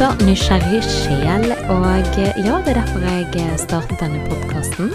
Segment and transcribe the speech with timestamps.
[0.00, 1.50] super nysgjerrig sjel.
[1.68, 4.94] Og ja, det er derfor jeg startet denne podkasten.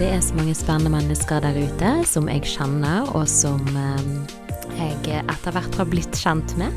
[0.00, 3.62] Det er så mange spennende mennesker der ute som jeg kjenner, og som
[4.74, 6.74] jeg etter hvert har blitt kjent med.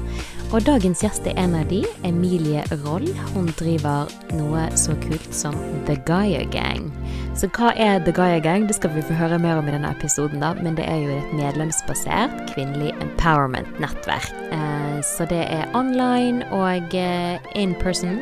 [0.53, 3.09] Og dagens gjest er en av de, Emilie Roll.
[3.33, 4.05] Hun driver
[4.37, 5.57] noe så kult som
[5.89, 6.91] The Gaia Gang.
[7.33, 8.69] Så hva er The Gaia Gang?
[8.69, 10.53] Det skal vi få høre mer om i denne episoden, da.
[10.61, 14.29] Men det er jo et medlemsbasert kvinnelig empowerment-nettverk.
[14.53, 18.19] Eh, så det er online og eh, in person.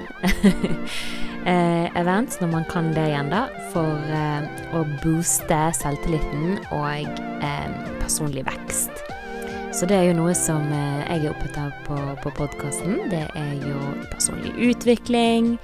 [1.50, 3.46] eh, events, når man kan det igjen, da.
[3.74, 7.22] For eh, å booste selvtilliten og
[8.02, 9.04] personlig vekst.
[9.74, 13.08] Så det er jo noe som jeg er opptatt av på, på podkasten.
[13.12, 13.80] Det er jo
[14.14, 15.58] personlig utvikling.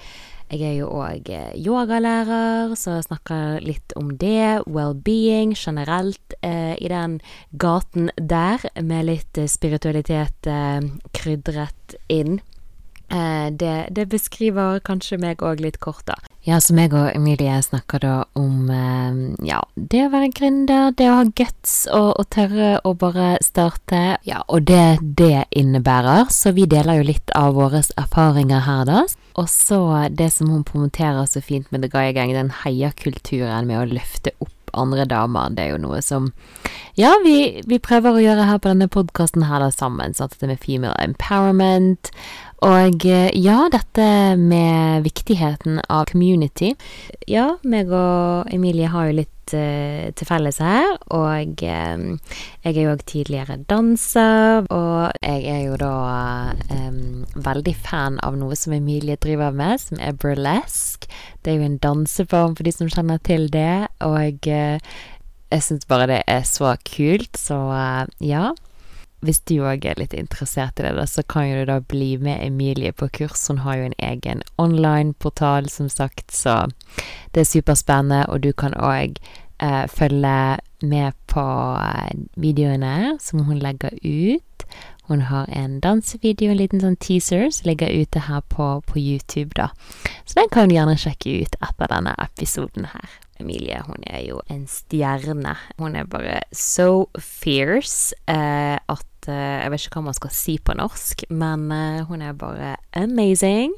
[0.49, 4.65] Jeg er jo òg eh, yogalærer, så jeg snakker litt om det.
[4.65, 7.19] Well-being generelt eh, i den
[7.61, 10.81] gaten der, med litt eh, spiritualitet eh,
[11.13, 12.39] krydret inn.
[13.09, 16.17] Eh, det, det, beskriver kanskje meg òg litt kort, da.
[16.45, 19.17] Ja, så meg og Emilie snakker da om eh,
[19.49, 24.19] ja, det å være gründer, det å ha guts og, og, tørre å bare starte,
[24.27, 26.29] ja, og det det innebærer.
[26.33, 29.03] Så vi deler jo litt av våre erfaringer her, da.
[29.39, 29.81] Og så
[30.13, 34.35] det som hun promoterer så fint med The Gaia Gang, den heiakulturen med å løfte
[34.37, 35.49] opp andre damer.
[35.49, 36.31] Det er jo noe som
[36.99, 40.15] Ja, vi, vi prøver å gjøre her på denne podkasten her da sammen.
[40.15, 42.11] Sånn at det med female empowerment.
[42.65, 46.73] Og eh, ja, dette med viktigheten av community.
[47.29, 50.97] Ja, meg og Emilie har jo litt uh, til felles her.
[51.15, 52.05] Og um,
[52.65, 54.67] jeg er jo òg tidligere danser.
[54.75, 55.93] Og jeg er jo da
[56.73, 61.07] um, veldig fan av noe som Emilie driver med, som er burlesque.
[61.45, 63.87] Det er jo en danseform for de som kjenner til det.
[64.03, 64.97] Og uh,
[65.49, 67.63] jeg syns bare det er så kult, så
[68.19, 68.49] ja
[69.25, 72.39] hvis du òg er litt interessert i det, da, så kan du da bli med
[72.45, 73.47] Emilie på kurs.
[73.51, 76.69] Hun har jo en egen online-portal, som sagt, så
[77.35, 78.25] det er superspennende.
[78.31, 79.19] Og du kan òg
[79.59, 81.45] eh, følge med på
[81.79, 84.67] eh, videoene som hun legger ut.
[85.09, 89.55] Hun har en dansevideo, en liten sånn teaser, som ligger ute her på, på YouTube,
[89.57, 89.71] da.
[90.23, 93.17] Så den kan du gjerne sjekke ut etter denne episoden her.
[93.39, 95.55] Emilie, hun er jo en stjerne.
[95.79, 100.75] Hun er bare so fierce eh, at jeg vet ikke hva man skal si på
[100.77, 103.75] norsk, men eh, hun er bare amazing.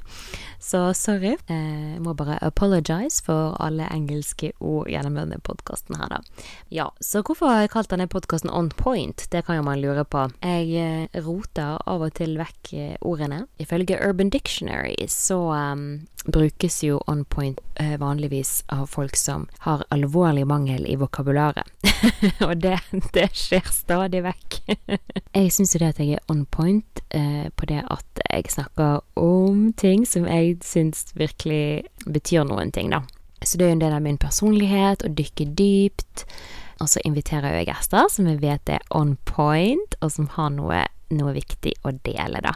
[0.61, 1.33] Så sorry.
[1.49, 6.45] Eh, jeg må bare apologize for alle engelske ord gjennom denne podkasten her, da.
[6.69, 9.25] Ja, så hvorfor har jeg kalt denne podkasten On Point?
[9.33, 10.27] Det kan jo man lure på.
[10.45, 13.45] Jeg roter av og til vekk ordene.
[13.61, 15.85] Ifølge Urban Dictionary så um,
[16.25, 21.67] brukes jo on point uh, vanligvis av folk som har alvorlig mangel i vokabularet.
[22.47, 22.77] og det,
[23.13, 24.59] det, skjer stadig vekk.
[25.41, 29.01] jeg syns jo det at jeg er on point eh, på det at jeg snakker
[29.19, 33.03] om ting som jeg syns virkelig betyr noen ting, da.
[33.41, 36.25] Så det er jo en del av min personlighet å dykke dypt.
[36.81, 40.85] Og så inviterer jeg gjester som jeg vet er on point, og som har noe
[41.11, 42.53] noe viktig å dele, da.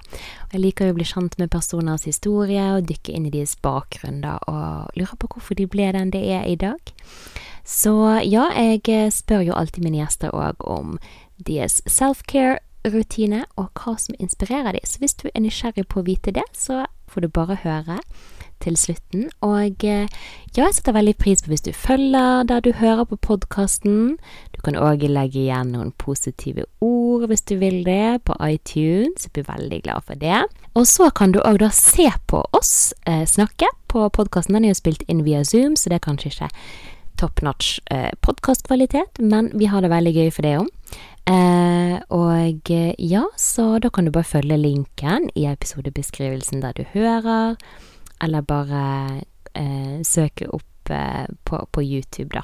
[0.53, 4.22] Jeg liker jo å bli kjent med personers historie og dykke inn i deres bakgrunn,
[4.23, 6.94] da, og lurer på hvorfor de ble den det er i dag.
[7.66, 10.96] Så ja, jeg eh, spør jo alltid mine gjester òg om
[11.35, 11.81] deres
[12.85, 14.85] self-care-rutine, og hva som inspirerer dem.
[14.85, 18.00] Så hvis du er nysgjerrig på å vite det, så får du bare høre
[18.63, 19.29] til slutten.
[19.44, 20.07] Og eh,
[20.56, 24.18] ja, jeg setter veldig pris på hvis du følger der du hører på podkasten.
[24.56, 29.28] Du kan òg legge igjen noen positive ord hvis du vil det, på iTunes.
[29.28, 30.46] Jeg blir veldig glad for det.
[30.75, 34.56] Og så kan du òg da se på oss eh, snakke på podkasten.
[34.56, 36.52] Den er jo spilt inn via Zoom, så det er kanskje ikke
[37.16, 40.72] top notch eh, podkastkvalitet, men vi har det veldig gøy for det òg.
[41.25, 46.84] Eh, og eh, ja, så da kan du bare følge linken i episodebeskrivelsen der du
[46.94, 47.55] hører
[48.22, 49.22] eller bare
[49.55, 52.41] eh, søke opp på, på, YouTube, da.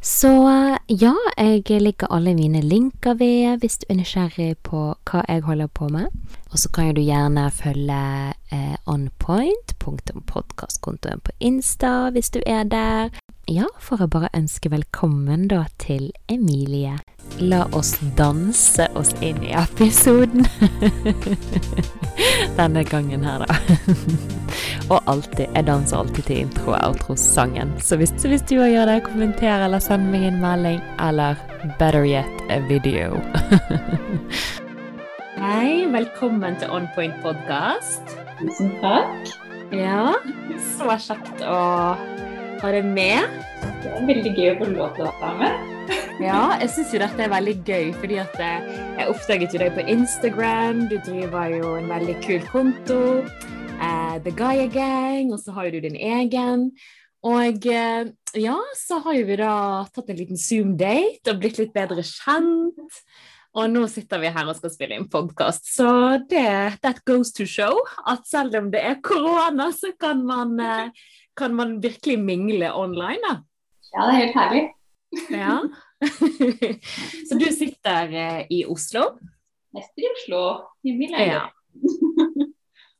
[0.00, 0.32] Så
[0.88, 5.68] ja, jeg ligger alle mine linker ved hvis du er nysgjerrig på hva jeg holder
[5.68, 6.08] på med.
[6.50, 13.10] Og så kan jo du gjerne følge eh, onpoint.podkastkontoen på Insta hvis du er der.
[13.52, 16.94] Ja, får jeg bare ønske velkommen da til Emilie.
[17.42, 20.46] La oss danse oss inn i episoden.
[22.58, 23.58] Denne gangen her, da.
[24.94, 25.50] Og alltid.
[25.50, 27.74] Jeg danser alltid til intro- og outro-sangen.
[27.76, 30.80] Så hvis, så hvis du òg gjør det, kommenter eller send meg en melding.
[31.10, 31.36] Eller
[31.76, 33.20] better yet, a video.
[35.42, 38.16] Hei, velkommen til On Point podkast.
[38.40, 39.36] Tusen takk.
[39.76, 40.14] Ja,
[40.72, 41.60] så kjekt å
[42.70, 43.26] deg med.
[43.82, 45.72] Det er veldig gøy å få lov til å være med.
[46.22, 48.70] Ja, jeg syns jo dette er veldig gøy, fordi at eh,
[49.00, 50.84] jeg oppdaget jo deg på Instagram.
[50.92, 53.00] Du driver jo en veldig kul konto.
[53.82, 56.68] Uh, The Gaia Gang, og så har jo du din egen.
[57.26, 58.06] Og uh,
[58.38, 59.54] ja, så har jo vi da
[59.90, 63.02] tatt en liten Zoom-date og blitt litt bedre kjent.
[63.52, 65.66] Og nå sitter vi her og skal spille inn podkast.
[65.74, 65.88] Så
[66.30, 71.10] det that goes to show at selv om det er korona, så kan man, uh,
[71.36, 73.34] kan man virkelig mingle online, da.
[73.92, 74.62] Ja, det er helt herlig.
[75.30, 75.56] ja.
[77.28, 79.04] så du sitter eh, i Oslo?
[79.72, 80.42] Mest i Oslo,
[80.84, 81.42] i min leilighet.
[81.42, 82.46] Ja.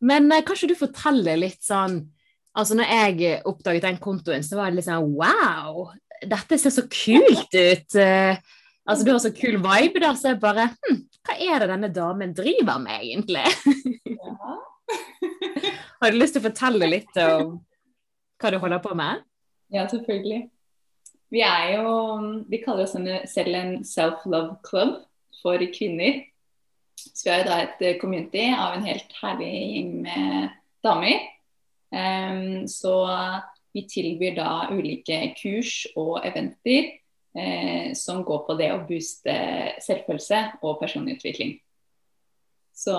[0.02, 2.00] Men kan kanskje du forteller litt sånn
[2.52, 5.86] Altså når jeg oppdaget den kontoen, så var det litt sånn wow,
[6.28, 7.96] dette ser så kult ut.
[7.96, 11.88] Altså du har så kul vibe der, så jeg bare hm, hva er det denne
[11.96, 13.46] damen driver med egentlig?
[14.04, 14.58] Ja.
[16.02, 17.56] har du lyst til å fortelle litt om
[18.42, 19.22] hva du holder på med?
[19.72, 20.42] Ja, selvfølgelig.
[21.32, 21.92] Vi er jo
[22.50, 22.96] Vi kaller oss
[23.32, 24.98] selv en self-love club
[25.42, 26.26] for kvinner.
[26.98, 31.24] Så vi har jo da et community av en helt herlig gjeng med damer.
[31.92, 32.92] Um, så
[33.72, 36.92] vi tilbyr da ulike kurs og eventer
[37.36, 39.34] eh, som går på det å booste
[39.82, 41.56] selvfølelse og personlig utvikling.
[42.76, 42.96] Så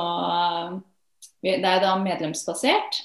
[1.44, 3.01] det er da medlemsbasert.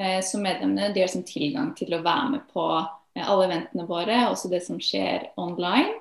[0.00, 2.66] Eh, så medlemmene de har tilgang til å være med på
[3.20, 5.98] alle eventene våre, også det som skjer online.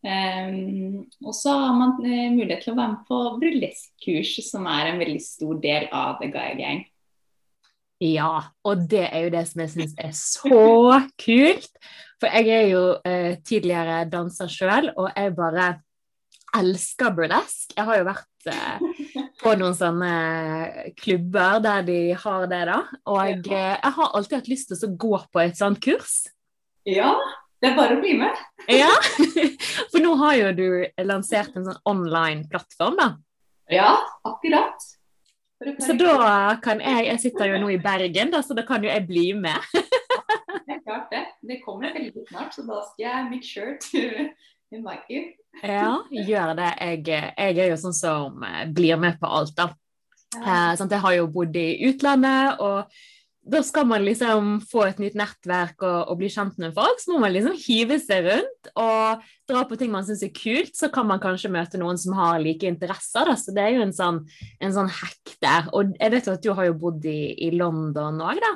[0.00, 5.00] Um, og så har man mulighet til å være med på burleskkurs, som er en
[5.02, 6.84] veldig stor del av The Guy Gang.
[8.00, 11.68] Ja, og det er jo det som jeg syns er så kult.
[12.20, 15.68] For jeg er jo uh, tidligere danser sjøl, og jeg bare
[16.56, 17.74] elsker burlesk.
[17.76, 20.12] Jeg har jo vært eh, på noen sånne
[20.98, 22.80] klubber der de har det, da.
[23.10, 26.22] Og jeg har alltid hatt lyst til å gå på et sånt kurs.
[26.88, 27.12] Ja,
[27.60, 28.38] det er bare å bli med.
[28.72, 28.92] ja,
[29.92, 30.68] for nå har jo du
[31.04, 33.10] lansert en sånn online plattform, da.
[33.70, 33.92] Ja,
[34.26, 34.80] akkurat.
[35.84, 38.88] Så da kan jeg Jeg sitter jo nå i Bergen, da, så da kan jo
[38.88, 39.60] jeg bli med.
[39.76, 41.26] det er klart det.
[41.44, 44.30] Det kommer veldig snart, så da skal jeg make sure to
[44.74, 45.28] invite you.
[45.66, 46.72] ja, gjør det.
[46.78, 48.44] Jeg, jeg, er jo sånn som
[48.74, 49.70] blir med på alt, da.
[50.36, 50.72] Ja.
[50.72, 52.60] Eh, jeg har jo bodd i utlandet.
[52.62, 52.92] og
[53.50, 57.12] da skal man liksom få et nytt nettverk og, og, bli kjent med folk, så
[57.12, 60.74] må man liksom hive seg rundt og dra på ting man syns er kult.
[60.76, 63.36] Så kan man kanskje møte noen som har like interesser, da.
[63.40, 64.20] Så det er jo en sånn,
[64.60, 65.70] en sånn hack der.
[65.72, 68.52] Og jeg vet jo at du har jo bodd i, i London òg, da?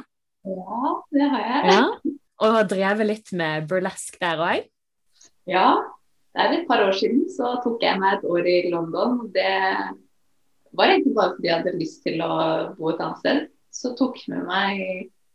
[0.53, 1.73] Ja, det har jeg.
[1.73, 2.15] Ja.
[2.45, 4.71] Og har drevet litt med burlesk der òg?
[5.49, 5.69] Ja,
[6.35, 9.21] det er et par år siden så tok jeg meg et år i London.
[9.35, 9.51] Det
[10.75, 12.33] var egentlig bare fordi jeg hadde lyst til å
[12.79, 13.45] bo et annet sted
[13.75, 14.83] så tok med meg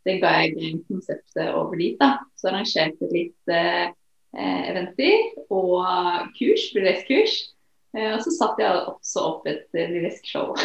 [0.08, 1.98] det ga jeg konseptet over dit.
[2.00, 2.24] da.
[2.40, 3.92] Så arrangerte litt eh,
[4.40, 5.84] eventer og
[6.38, 7.36] kurs, burleskkurs.
[7.98, 10.56] Eh, og så satte jeg også opp et eh, burleskshow.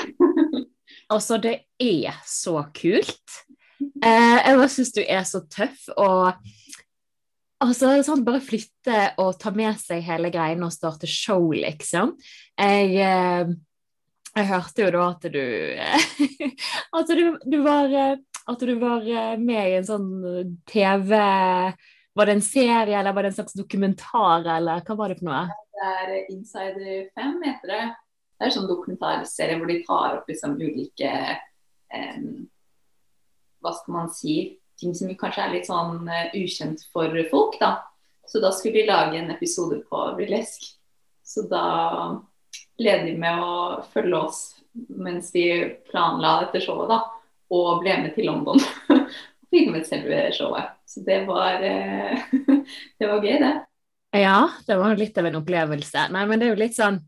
[1.11, 3.41] altså, det er så kult.
[3.83, 5.89] Eh, jeg bare syns du er så tøff.
[5.99, 6.39] og
[7.65, 12.15] Altså, sånn, Bare flytte og ta med seg hele greien og starte show, liksom.
[12.61, 13.55] Jeg, eh,
[14.35, 15.43] jeg hørte jo da at du
[16.99, 19.09] At du, du, var, at du var
[19.41, 20.09] med i en sånn
[20.71, 25.19] TV Var det en serie, eller var det en slags dokumentar, eller hva var det
[25.19, 25.45] for noe?
[25.75, 27.85] Det er Insider 5, heter det.
[28.35, 32.21] Det er en sånn dokumentarserie hvor de tar opp liksom ulike eh,
[33.63, 34.37] Hva skal man si
[34.85, 37.79] Ting som kanskje er litt sånn uh, ukjent for folk, da.
[38.29, 40.67] Så da skulle de lage en episode på burlesk.
[41.25, 42.21] Så da
[42.77, 44.41] ledig med å følge oss
[44.75, 45.47] mens vi
[45.89, 47.01] planla dette showet, da.
[47.55, 48.61] Og ble med til London
[49.55, 50.75] filmet selve showet.
[50.85, 52.29] Så det var, eh,
[53.01, 53.55] det var gøy, det.
[54.21, 56.09] Ja, det var litt av en opplevelse.
[56.13, 57.01] Nei, men det er jo litt sånn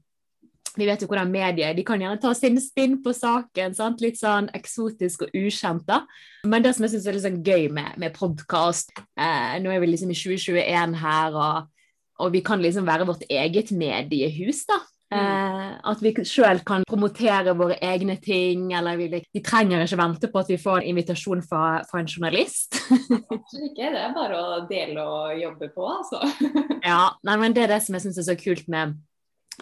[0.76, 3.76] vi vet jo hvordan medier de kan gjerne ta sin spinn på saken.
[3.76, 4.02] Sant?
[4.04, 5.86] Litt sånn eksotisk og ukjent.
[5.88, 6.02] da.
[6.44, 9.80] Men det som jeg syns er litt sånn gøy med, med podkast eh, Nå er
[9.82, 11.72] vi liksom i 2021 her, og,
[12.20, 14.82] og, vi kan liksom være vårt eget mediehus, da.
[15.06, 15.18] Mm.
[15.22, 20.30] Eh, at vi sjøl kan promotere våre egne ting, eller vi, vi, trenger ikke vente
[20.32, 22.80] på at vi får en invitasjon fra, fra en journalist.
[23.36, 26.20] Absolutt ikke, det er bare å dele og jobbe på, altså.
[26.90, 28.98] ja, nei, men det er det som jeg syns er så kult med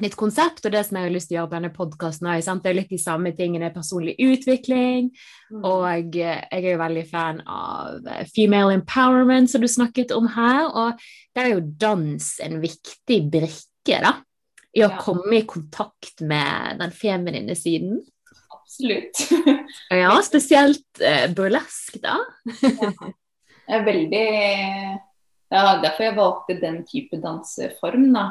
[0.03, 2.31] ditt konsept, og det som jeg har lyst til å gjøre på denne podkasten.
[2.63, 5.13] Det er litt de samme tingene, personlig utvikling,
[5.53, 5.63] mm.
[5.63, 11.05] og jeg er jo veldig fan av female empowerment, som du snakket om her, og
[11.37, 14.17] der er jo dans en viktig brikke, da
[14.75, 14.99] i å ja.
[15.01, 18.01] komme i kontakt med den feminine siden.
[18.55, 19.21] Absolutt.
[20.03, 22.19] ja, spesielt eh, burlesk, da.
[22.63, 22.95] ja.
[23.65, 24.25] Jeg er veldig
[25.55, 28.25] Ja, derfor jeg valgte den type danseform, da.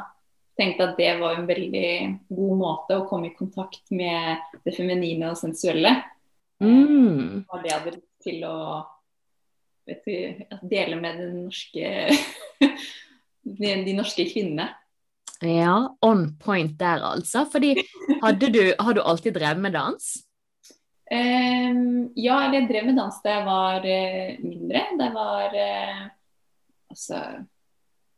[0.59, 1.91] Tenkte at det var en veldig
[2.29, 5.95] god måte å komme i kontakt med det feminine og sensuelle.
[6.63, 7.43] Mm.
[7.47, 8.57] Og det hadde lyst til å
[9.87, 11.89] vet du, dele med den norske,
[13.59, 14.69] de, de norske kvinnene.
[15.43, 17.43] Ja, on point der, altså.
[17.51, 17.75] Fordi
[18.21, 20.13] hadde du, har du alltid drevet med dans?
[21.11, 24.85] Um, ja, eller jeg drev med dans da jeg var uh, mindre.
[24.95, 26.05] Da jeg var uh,
[26.93, 27.19] altså,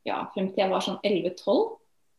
[0.06, 1.65] ja, frem til jeg var sånn 11-12.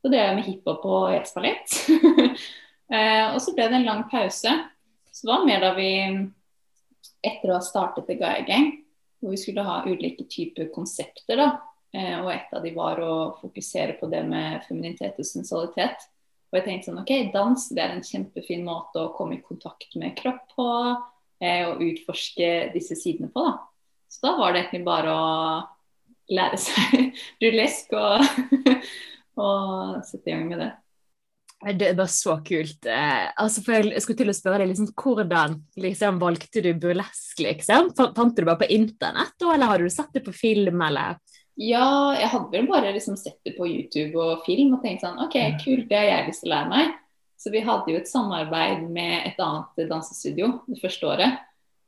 [0.06, 1.72] Så drev jeg med hiphop og jazzballett.
[1.90, 4.52] uh, og så ble det en lang pause.
[5.10, 5.88] Så det var mer da vi,
[7.26, 8.68] etter å ha startet The Gaia Gang,
[9.18, 11.48] hvor vi skulle ha ulike typer konsepter, da.
[12.20, 16.06] og et av de var å fokusere på det med femininitet og sensualitet.
[16.52, 19.98] Og jeg tenkte sånn OK, dans det er en kjempefin måte å komme i kontakt
[19.98, 20.68] med kropp på.
[21.42, 23.58] Eh, og utforske disse sidene på, da.
[24.06, 25.26] Så da var det egentlig bare å
[26.32, 27.10] lære seg
[27.42, 28.22] burlesk og,
[29.36, 30.72] og sette i gang med det.
[31.76, 32.84] Det var så kult.
[32.84, 37.40] Eh, altså jeg skulle til å spørre deg, liksom, Hvordan liksom, valgte du burlesk?
[37.40, 37.94] liksom?
[37.96, 40.82] Fant du det bare på internett, eller hadde du sett det på film?
[40.84, 41.16] eller?
[41.56, 45.16] Ja, jeg hadde vel bare liksom sett det på YouTube og film og tenkt sånn
[45.24, 46.94] OK, kult, det har jeg lyst til å lære meg.
[47.40, 51.40] Så vi hadde jo et samarbeid med et annet dansestudio det første året.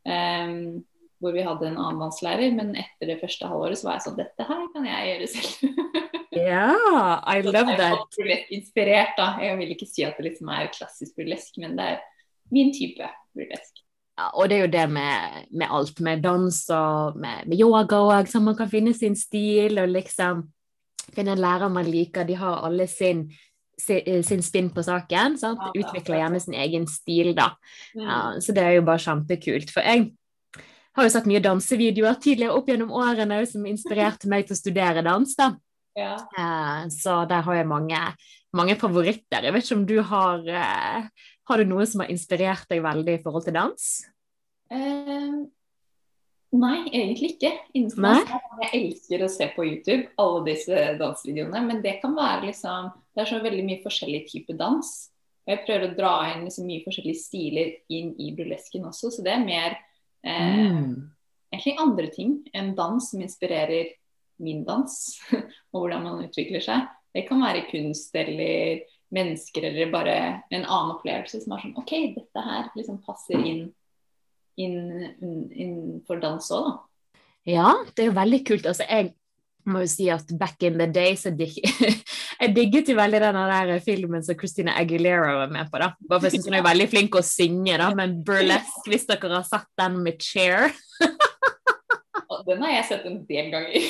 [0.09, 0.81] Um,
[1.21, 4.21] hvor vi hadde en annen danselærer, men etter det første halvåret så var jeg sånn
[4.21, 5.83] Dette her kan jeg gjøre selv.
[6.39, 8.19] Ja, yeah, I love that.
[8.19, 9.33] Jeg er inspirert, da.
[9.43, 12.01] Jeg vil ikke si at det liksom er klassisk burlesk, men det er
[12.55, 13.83] min type burlesk.
[14.19, 18.01] Ja, og det er jo det med, med alt, med dans og med, med yoga
[18.03, 20.49] òg, så man kan finne sin stil og liksom
[21.15, 22.27] finne en lærer man liker.
[22.27, 23.29] De har alle sin,
[23.79, 25.39] sin, eh, sin spinn på saken.
[25.39, 25.63] Sant?
[25.71, 27.53] Utvikler gjerne sin egen stil, da.
[27.95, 29.71] Ja, så det er jo bare kjempekult.
[29.71, 30.11] For jeg
[30.99, 35.07] har jo sett mye dansevideoer tidligere opp gjennom årene som inspirerte meg til å studere
[35.07, 35.37] dans.
[35.39, 35.53] da.
[35.99, 36.15] Ja.
[36.39, 37.99] Uh, så der har jeg mange,
[38.55, 39.43] mange, favoritter.
[39.43, 43.19] Jeg vet ikke om du har uh, Har du noe som har inspirert deg veldig
[43.19, 43.89] i forhold til dans?
[44.71, 45.43] Uh,
[46.55, 47.53] nei, egentlig ikke.
[47.75, 48.23] Innenfor
[48.63, 53.25] Jeg elsker å se på YouTube alle disse dansevideoene, men det kan være liksom Det
[53.25, 54.95] er så veldig mye forskjellig type dans.
[55.49, 59.23] Og jeg prøver å dra inn liksom mye forskjellige stiler inn i burlesken også, så
[59.25, 59.79] det er mer
[60.21, 60.91] mm.
[61.55, 63.95] egentlig andre ting enn dans som inspirerer
[64.43, 64.95] min dans,
[65.73, 66.87] og hvordan man utvikler seg.
[67.15, 70.17] Det kan være kunst eller mennesker eller bare
[70.53, 73.69] en annen opplevelse som er sånn OK, dette her liksom passer inn
[74.59, 76.77] innenfor inn dans òg, da.
[77.49, 78.67] Ja, det er jo veldig kult.
[78.69, 79.13] Altså, jeg
[79.69, 81.55] må jo si at back in the day jeg, dig
[82.43, 85.81] jeg digget jo veldig den der filmen som Christina Aguilera var med på.
[85.81, 85.93] da.
[86.09, 89.33] Bare for jeg syns hun er veldig flink å synge, da, men burlesque, hvis dere
[89.39, 90.73] har sett den med Chair
[92.49, 93.83] Den har jeg sett en del ganger.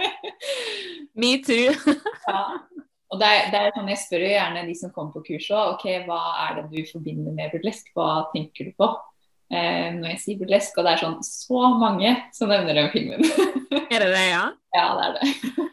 [1.20, 1.72] Me too.
[2.30, 2.42] ja.
[3.10, 5.72] Og det er, det er, sånn, Jeg spør jo gjerne de som kommer på kurset
[5.74, 7.90] ok, hva er det du forbinder med burlesk?
[7.96, 8.86] Hva tenker du på
[9.50, 10.78] eh, når jeg sier burlesk?
[10.78, 13.24] Og det er sånn så mange som nevner den filmen.
[13.94, 14.44] er det det, ja?
[14.76, 15.32] Ja, det er det.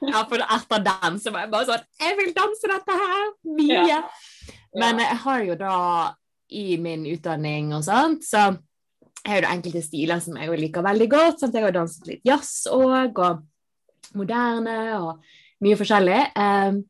[0.10, 3.28] ja, for etter den så var jeg bare sånn Jeg vil danse dette her!
[3.60, 3.84] Mye!
[3.92, 4.00] Ja.
[4.78, 5.76] Men jeg har jo da
[6.58, 8.50] i min utdanning og sånt, så
[9.24, 11.42] jeg har jo enkelte stiler som jeg liker veldig godt.
[11.42, 11.56] Sant?
[11.58, 15.26] Jeg har danset litt jazz òg, og moderne og
[15.66, 16.22] mye forskjellig.
[16.38, 16.82] Um,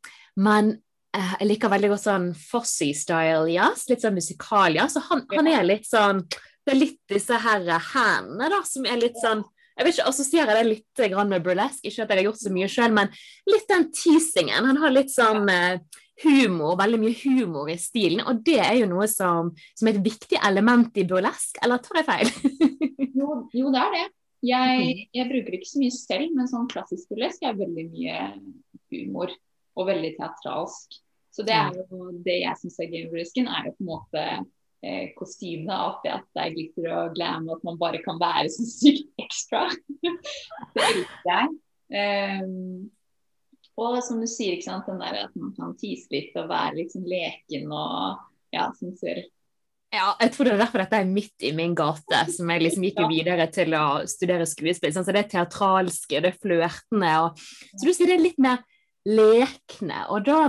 [0.46, 0.74] men
[1.18, 5.00] uh, jeg liker veldig godt sånn Fossy-style jazz, litt sånn musikal-jazz.
[5.00, 9.00] Og han, han, er litt sånn Det er litt disse her hendene da, som er
[9.02, 9.46] litt sånn
[9.78, 12.70] jeg vet ikke, assosierer det litt med burlesque, ikke at jeg har gjort så mye
[12.72, 13.12] sjøl, men
[13.46, 14.66] litt den teasingen.
[14.66, 15.78] Han har litt sånn uh,
[16.24, 18.24] humor, veldig mye humor i stilen.
[18.28, 22.02] Og det er jo noe som, som er et viktig element i burlesk, eller tar
[22.02, 22.32] jeg feil?
[23.20, 24.06] jo, jo, det er det.
[24.46, 25.04] Jeg, mm.
[25.18, 28.22] jeg, bruker ikke så mye selv, men sånn klassisk burlesk er veldig mye
[28.94, 29.34] humor
[29.78, 31.00] og veldig teatralsk.
[31.34, 33.92] Så det er jo det jeg syns er gøy med burlesken, er jo på en
[33.92, 34.24] måte
[34.86, 35.10] eh.
[35.14, 39.68] At det er glitter og glam, og at man bare kan være så sykt ekstra.
[40.74, 41.56] det elsker jeg.
[41.88, 42.90] Um,
[43.78, 46.88] og som du sier, ikke sant, den der at man kan tise litt og være
[46.90, 49.26] sånn leken og ja, sensuell.
[49.94, 52.84] Ja, jeg tror det er derfor dette er midt i min gate, som jeg liksom
[52.84, 54.92] gikk jo videre til å studere skuespill.
[54.92, 57.14] Sånn, så det er teatralske, det er flørtende.
[57.24, 58.66] Og, så du sier det er litt mer
[59.08, 60.02] lekne.
[60.12, 60.42] Og da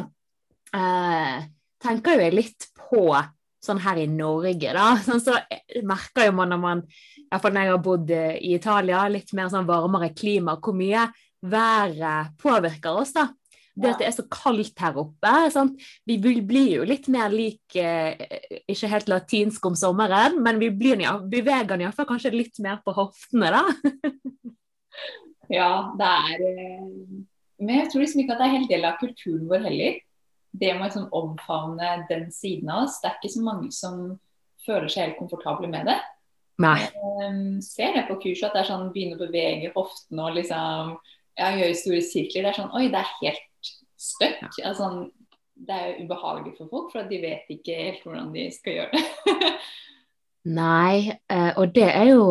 [0.75, 1.47] eh,
[1.85, 3.05] tenker jo jeg litt på
[3.63, 4.89] sånn her i Norge, da.
[5.07, 5.37] Sånn, så
[5.87, 6.83] merker jo man når man,
[7.29, 11.07] iallfall når jeg har bodd i Italia, litt mer sånn varmere klima, hvor mye
[11.43, 13.13] været påvirker oss.
[13.13, 13.29] da.
[13.79, 15.33] Det at det er så kaldt her oppe.
[15.55, 15.79] Sant?
[16.07, 18.19] Vi blir jo litt mer lik eh,
[18.67, 22.95] Ikke helt latinsk om sommeren, men vi blir, ja, beveger iallfall kanskje litt mer på
[22.97, 23.63] hoftene, da.
[25.61, 26.87] ja, det er eh,
[27.63, 30.05] Men jeg tror liksom ikke at det er helt del av kulturen vår heller.
[30.59, 33.99] det med å liksom omfavne den siden av oss, det er ikke så mange som
[34.65, 35.99] føler seg helt komfortable med det.
[36.59, 36.89] Nei.
[37.23, 40.97] Um, ser det på kurset at det er sånn begynne å bevege hoftene og liksom
[41.39, 42.45] ja, gjøre store sirkler.
[42.45, 44.43] Det er sånn Oi, det er helt støtt.
[44.59, 44.73] Ja.
[44.73, 44.91] Altså,
[45.59, 48.99] det er jo ubehagelig for folk, for de vet ikke helt hvordan de skal gjøre
[48.99, 49.55] det.
[50.59, 52.29] Nei, eh, og det er jo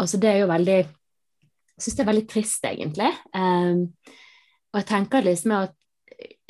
[0.00, 3.10] Altså, det er jo veldig Jeg syns det er veldig trist, egentlig.
[3.36, 3.82] Um,
[4.72, 5.74] og jeg tenker liksom at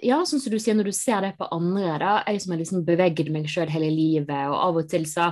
[0.06, 2.60] ja, sånn som du sier, når du ser det på andre, da, jeg som har
[2.62, 5.28] liksom beveget meg sjøl hele livet, og av og til så,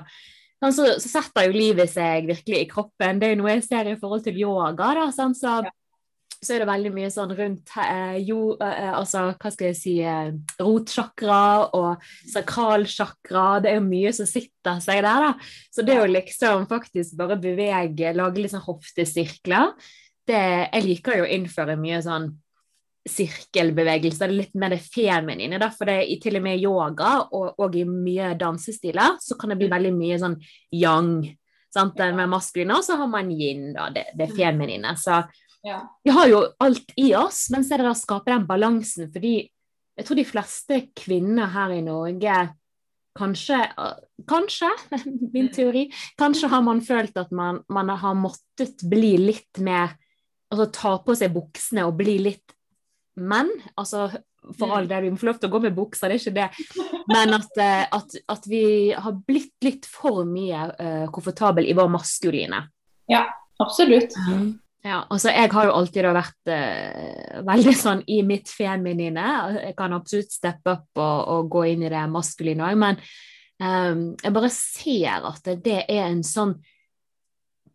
[0.59, 3.19] sånn, så, så setter jo livet seg virkelig i kroppen.
[3.19, 4.91] Det er jo noe jeg ser i forhold til yoga.
[4.99, 5.73] da, sånn, så ja
[6.39, 9.95] så er det veldig mye sånn rundt eh, jo, eh, altså, hva skal jeg si
[10.07, 10.31] eh,
[10.63, 11.41] rotsjakra
[11.75, 13.47] og sakralsjakra.
[13.65, 15.33] Det er jo mye som sitter seg der, da.
[15.75, 19.73] Så det å liksom faktisk bare bevege, lage litt sånn hoftesirkler
[20.29, 22.31] det, Jeg liker jo å innføre mye sånn
[23.09, 25.59] sirkelbevegelser, litt mer det feminine.
[25.73, 29.59] for det i til og med yoga og, og i mye dansestiler så kan det
[29.59, 29.75] bli mm.
[29.75, 30.39] veldig mye sånn
[30.77, 31.13] yang.
[31.73, 31.99] Sant?
[31.99, 34.37] Med maskuline, og så har man yin, da, det, det mm.
[34.37, 34.95] feminine.
[34.97, 35.23] Så
[35.67, 35.81] ja.
[36.05, 39.09] Vi har jo alt i oss, men så er det å skape den balansen.
[39.13, 39.35] Fordi
[39.99, 42.37] jeg tror de fleste kvinner her i Norge
[43.19, 43.59] kanskje,
[44.29, 44.69] kanskje,
[45.35, 45.55] min mm.
[45.55, 45.89] teori,
[46.19, 49.97] kanskje har man følt at man, man har måttet bli litt mer
[50.49, 52.55] Altså ta på seg buksene og bli litt
[53.21, 53.51] menn.
[53.77, 54.07] Altså
[54.57, 54.89] for all mm.
[54.89, 56.95] del, vi må få lov til å gå med bukser, det er ikke det.
[57.11, 58.63] Men at, eh, at, at vi
[58.97, 62.63] har blitt litt for mye uh, komfortabel i vår maskuline.
[63.13, 63.27] Ja,
[63.61, 64.17] absolutt.
[64.25, 64.55] Mm.
[64.89, 69.27] Ja, altså Jeg har jo alltid vært uh, veldig sånn i mitt feminine.
[69.59, 73.01] Jeg kan absolutt steppe opp og, og gå inn i det maskuline òg, men
[73.61, 76.57] um, jeg bare ser at det er en sånn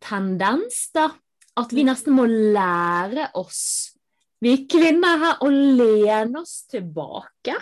[0.04, 1.12] tendens, da.
[1.60, 3.94] At vi nesten må lære oss,
[4.42, 7.54] vi kvinner her, å lene oss tilbake.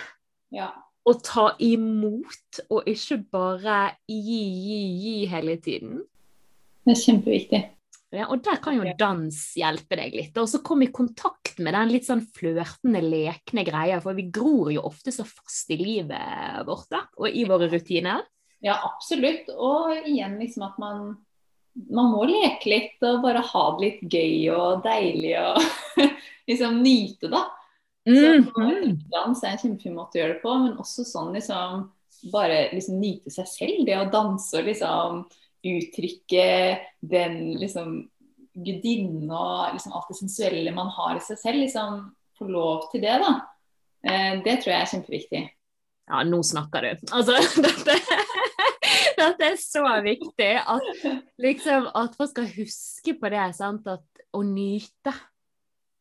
[0.56, 0.70] Ja.
[1.04, 6.00] Og ta imot, og ikke bare gi, gi, gi hele tiden.
[6.86, 7.62] Det er kjempeviktig.
[8.12, 10.36] Ja, og der kan jo dans hjelpe deg litt.
[10.42, 14.02] Og så komme i kontakt med den litt sånn flørtende, lekne greia.
[14.04, 18.26] For vi gror jo ofte så fast i livet vårt da, og i våre rutiner.
[18.62, 19.48] Ja, absolutt.
[19.56, 21.16] Og igjen liksom at man,
[21.88, 26.04] man må leke litt og bare ha det litt gøy og deilig og
[26.52, 27.46] liksom nyte, da.
[28.10, 28.48] Mm.
[28.50, 28.68] Så
[29.14, 31.88] dans er en kjempefin måte å gjøre det på, men også sånn liksom
[32.34, 33.86] bare liksom nyte seg selv.
[33.88, 35.24] Det å danse og liksom
[35.68, 36.46] uttrykke
[37.00, 38.02] den liksom
[38.52, 42.04] gudinnen og liksom alt det sensuelle man har i seg selv, liksom
[42.40, 43.34] få lov til det, da.
[44.04, 45.42] Eh, det tror jeg er kjempeviktig.
[46.12, 47.08] Ja, nå snakker du.
[47.16, 47.98] Altså, dette,
[49.20, 51.06] dette er så viktig at
[51.42, 55.14] liksom at folk skal huske på det, sant, at å nyte.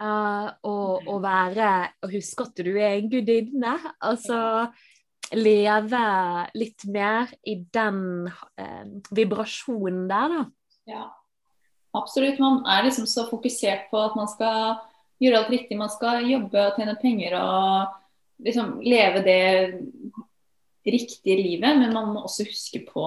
[0.00, 3.74] Uh, og, og være Og huske at du er en gudinne.
[4.00, 4.38] Altså
[5.36, 6.02] leve
[6.58, 10.44] litt mer i den eh, vibrasjonen der, da.
[10.90, 11.04] Ja,
[11.96, 12.40] absolutt.
[12.42, 14.80] Man er liksom så fokusert på at man skal
[15.22, 15.78] gjøre alt riktig.
[15.78, 19.42] Man skal jobbe og tjene penger og liksom leve det
[20.88, 21.78] riktige livet.
[21.78, 23.06] Men man må også huske på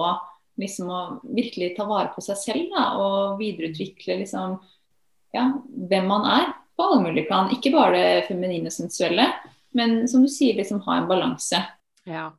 [0.60, 1.00] liksom å
[1.34, 4.60] virkelig ta vare på seg selv da, og videreutvikle liksom,
[5.34, 5.48] ja,
[5.90, 7.50] hvem man er på alle mulige plan.
[7.54, 9.26] Ikke bare det feminine og sensuelle,
[9.74, 11.58] men som du sier, liksom ha en balanse.
[12.08, 12.30] Ja.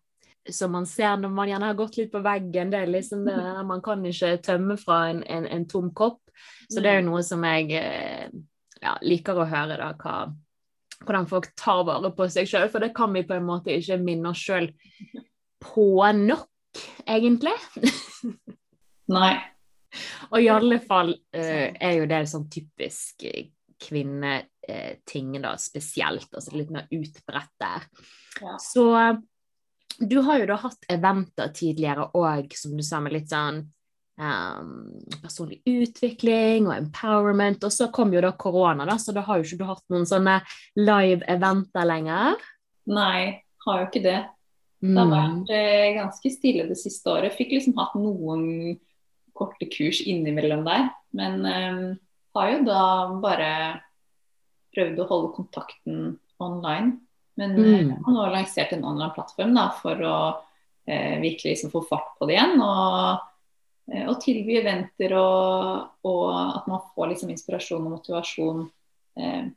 [0.51, 2.71] Som man ser når man gjerne har gått litt på veggen.
[2.71, 6.21] det er liksom det, Man kan ikke tømme fra en, en, en tom kopp.
[6.69, 7.11] Så det er jo mm.
[7.11, 8.27] noe som jeg eh,
[8.81, 10.17] ja, liker å høre, da, hva,
[11.05, 12.69] hvordan folk tar vare på seg sjøl.
[12.73, 14.69] For det kan vi på en måte ikke minne oss sjøl
[15.63, 16.47] på nok,
[17.07, 17.55] egentlig.
[19.15, 19.35] Nei.
[20.33, 23.23] Og i alle fall uh, er jo det sånn typisk
[23.85, 26.27] kvinneting, da, spesielt.
[26.33, 27.87] Altså litt mer utbredt der.
[28.41, 28.57] Ja.
[28.61, 28.89] Så
[29.99, 33.61] du har jo da hatt eventer tidligere òg, som du sa, med litt sånn
[34.19, 34.69] um,
[35.21, 37.65] personlig utvikling og empowerment.
[37.67, 40.07] Og så kom jo da korona, da, så da har jo ikke du hatt noen
[40.09, 40.39] sånne
[40.79, 42.47] live-eventer lenger.
[42.91, 44.19] Nei, har jo ikke det.
[44.85, 45.13] Det har mm.
[45.15, 47.33] vært eh, ganske stille det siste året.
[47.37, 48.75] Fikk liksom hatt noen
[49.35, 50.91] korte kurs innimellom der.
[51.15, 51.81] Men eh,
[52.35, 52.83] har jo da
[53.23, 53.49] bare
[54.75, 55.99] prøvd å holde kontakten
[56.43, 56.99] online.
[57.35, 57.89] Men eh, mm.
[57.89, 60.17] jeg har lansert en online-plattform for å
[60.87, 62.55] eh, virkelig liksom få fart på det igjen.
[62.63, 63.25] Og,
[63.91, 66.25] eh, og tilby eventer, og, og,
[66.59, 68.65] at man får liksom inspirasjon og motivasjon
[69.19, 69.51] eh,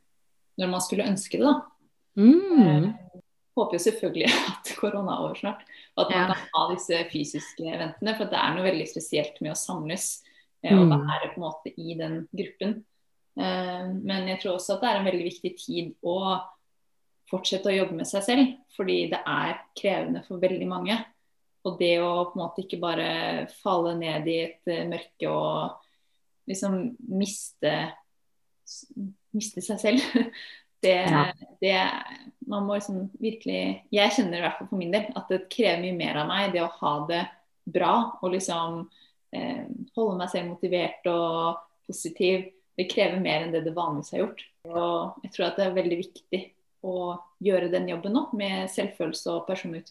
[0.59, 1.47] når man skulle ønske det.
[1.47, 1.59] da.
[2.19, 2.67] Mm.
[2.67, 3.21] Eh,
[3.59, 5.63] håper jo selvfølgelig at korona er over snart,
[5.95, 6.35] og at man ja.
[6.35, 8.17] kan ha disse fysiske eventene.
[8.19, 10.11] For det er noe veldig spesielt med å samles
[10.65, 10.95] eh, og mm.
[11.07, 12.81] være på en måte i den gruppen.
[13.39, 16.15] men jeg tror også at det er en veldig viktig tid å
[17.29, 18.51] fortsette å jobbe med seg selv.
[18.75, 20.97] Fordi det er krevende for veldig mange.
[21.67, 23.09] Og det å på en måte ikke bare
[23.59, 26.77] falle ned i et uh, mørke og liksom
[27.11, 27.73] miste,
[29.35, 30.05] miste seg selv,
[30.85, 31.25] det, ja.
[31.61, 31.75] det,
[32.49, 35.83] Man må liksom virkelig Jeg kjenner i hvert fall for min del at det krever
[35.83, 37.25] mye mer av meg, det å ha det
[37.69, 38.79] bra og liksom
[39.35, 42.47] eh, holde meg selv motivert og positiv.
[42.79, 44.41] Det krever mer enn det det vanligvis har gjort.
[44.71, 46.41] Og jeg tror at det er veldig viktig
[46.85, 49.83] å gjøre den jobben nå, med selvfølelse og personlig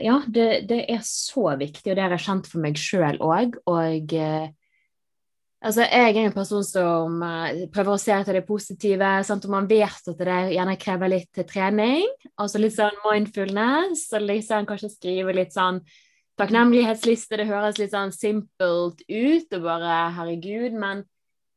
[0.00, 3.56] Ja, det, det, er så viktig, og det har jeg kjent for meg sjøl òg.
[3.70, 4.50] Og eh,
[5.64, 9.12] altså, jeg er en person som eh, prøver å se etter det positive.
[9.24, 9.48] Sant?
[9.48, 12.04] Og man vet at det gjerne krever litt trening,
[12.36, 15.80] altså litt sånn mindfulness, og liksom kanskje skrive litt sånn
[16.40, 17.40] takknemlighetsliste.
[17.40, 21.06] Det høres litt sånn simpelt ut og bare herregud, men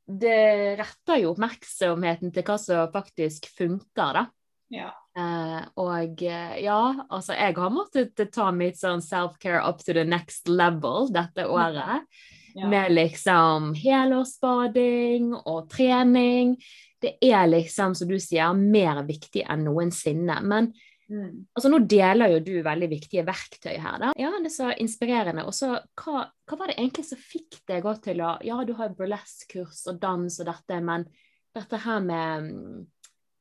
[0.03, 4.25] det retter jo oppmerksomheten til hva som faktisk funker, da.
[4.73, 4.91] Ja.
[5.13, 6.79] Uh, og uh, ja,
[7.13, 12.07] altså jeg har måttet ta mitt sånn self-care up to the next level dette året.
[12.53, 12.69] Ja.
[12.69, 16.57] Med liksom helårsbading og trening.
[17.01, 20.37] Det er liksom, som du sier, mer viktig enn noensinne.
[20.45, 20.73] Men
[21.11, 21.43] Mm.
[21.53, 23.99] Altså Nå deler jo du veldig viktige verktøy her.
[23.99, 24.13] da.
[24.19, 25.45] Ja, Det er så inspirerende.
[25.45, 28.95] Og så, hva, hva, var det egentlig som fikk deg til å Ja, du har
[28.97, 31.05] burlesk-kurs og dans og dette, men
[31.53, 32.85] dette her med mm,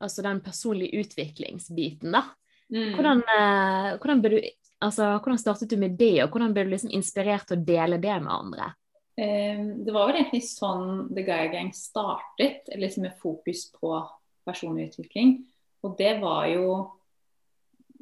[0.03, 2.25] altså den personlige utviklingsbiten, da.
[2.73, 2.93] Mm.
[2.97, 4.39] Hvordan, eh, hvordan, du,
[4.81, 7.99] altså, hvordan, startet du med det, og hvordan ble du liksom inspirert til å dele
[8.01, 8.71] det med andre?
[9.19, 13.95] Eh, det var vel egentlig sånn The Guy Gang startet, liksom med fokus på
[14.47, 15.37] personlig utvikling.
[15.83, 16.67] Og det var jo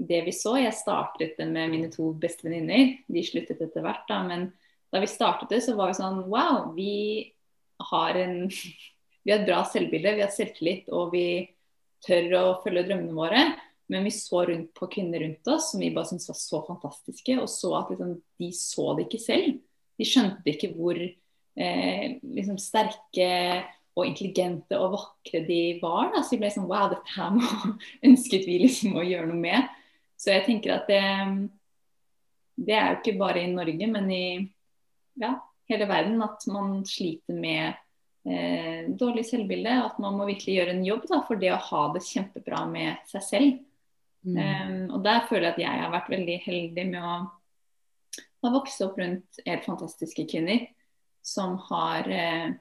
[0.02, 0.56] det vi så.
[0.62, 2.96] Jeg startet det med mine to beste venninner.
[3.12, 4.22] De sluttet etter hvert, da.
[4.28, 4.50] Men
[4.92, 6.94] da vi startet det, så var vi sånn Wow, vi
[7.92, 8.48] har en
[9.22, 11.44] Vi har et bra selvbilde, vi har selvtillit, og vi
[12.06, 13.44] tør å følge drømmene våre.
[13.92, 17.36] Men vi så rundt på kvinner rundt oss som vi bare syntes var så fantastiske,
[17.42, 19.60] og så at liksom, de så det ikke selv.
[20.00, 23.32] De skjønte ikke hvor eh, liksom sterke
[23.92, 26.14] og intelligente og vakre de var.
[26.16, 26.24] Da.
[26.24, 27.76] Så vi ble sånn Wow, dette her må,
[28.08, 29.78] ønsket vi liksom å gjøre noe med.
[30.16, 31.04] Så jeg tenker at det,
[32.62, 34.26] det er jo ikke bare i Norge, men i
[35.20, 35.36] ja,
[35.72, 37.76] hele verden at man sliter med
[38.27, 39.75] eh, dårlig selvbilde.
[39.86, 43.12] At man må virkelig gjøre en jobb da, for det å ha det kjempebra med
[43.12, 43.62] seg selv.
[44.21, 44.36] Mm.
[44.38, 47.15] Um, og der føler jeg at jeg har vært veldig heldig med å
[48.41, 50.67] ha vokst opp rundt helt fantastiske kvinner
[51.25, 52.53] som har eh,